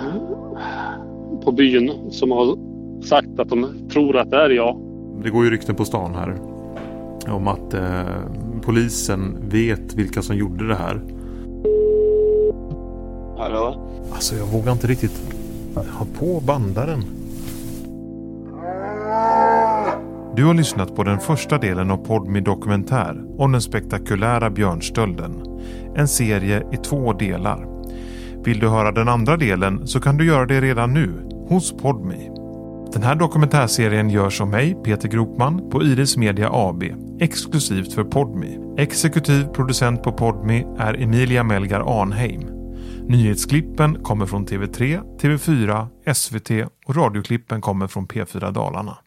på 1.45 1.53
byn 1.53 1.93
som 2.11 2.31
har 2.31 2.57
sagt 3.05 3.41
att 3.41 3.49
de 3.49 3.89
tror 3.93 4.17
att 4.17 4.31
det 4.31 4.37
är 4.37 4.51
jag. 4.51 4.88
Det 5.23 5.31
går 5.31 5.45
ju 5.45 5.51
rykten 5.51 5.75
på 5.75 5.85
stan 5.85 6.15
här 6.15 6.37
om 7.29 7.49
att 7.49 7.75
eh, 7.75 8.07
polisen 8.63 9.37
vet 9.49 9.95
vilka 9.95 10.23
som 10.23 10.37
gjorde 10.37 10.69
det 10.69 10.75
här. 10.75 11.03
Hallå? 13.39 13.91
Alltså 14.13 14.35
jag 14.37 14.47
vågar 14.47 14.73
inte 14.73 14.87
riktigt 14.87 15.21
ha 15.75 16.07
på 16.19 16.41
bandaren. 16.41 17.05
Du 20.37 20.45
har 20.45 20.55
lyssnat 20.55 20.97
på 20.97 21.05
den 21.05 21.21
första 21.21 21.59
delen 21.59 21.91
av 21.91 21.97
Podmi 21.97 22.41
Dokumentär 22.41 23.25
om 23.39 23.53
den 23.53 23.63
spektakulära 23.63 24.51
björnstölden. 24.51 25.43
En 25.97 26.09
serie 26.09 26.63
i 26.73 26.77
två 26.77 27.13
delar. 27.13 27.67
Vill 28.45 28.59
du 28.59 28.69
höra 28.69 28.93
den 28.93 29.09
andra 29.09 29.37
delen 29.37 29.87
så 29.87 30.01
kan 30.01 30.17
du 30.17 30.27
göra 30.27 30.47
det 30.47 30.61
redan 30.61 30.95
nu 30.95 31.11
hos 31.49 31.77
Podmi. 31.77 32.38
Den 32.93 33.03
här 33.03 33.15
dokumentärserien 33.15 34.11
görs 34.11 34.41
av 34.41 34.49
mig, 34.49 34.75
Peter 34.85 35.09
Gropman, 35.09 35.71
på 35.71 35.83
Iris 35.83 36.17
Media 36.17 36.51
AB, 36.53 36.85
exklusivt 37.21 37.93
för 37.93 38.05
Podmi. 38.05 38.59
Exekutiv 38.79 39.45
producent 39.45 40.03
på 40.03 40.13
Podmi 40.13 40.67
är 40.79 41.03
Emilia 41.03 41.43
Melgar 41.45 42.01
Arnheim. 42.01 42.41
Nyhetsklippen 43.09 44.03
kommer 44.03 44.27
från 44.27 44.47
TV3, 44.47 45.01
TV4, 45.21 45.87
SVT 46.15 46.71
och 46.87 46.97
radioklippen 46.97 47.61
kommer 47.61 47.87
från 47.87 48.07
P4 48.07 48.53
Dalarna. 48.53 48.99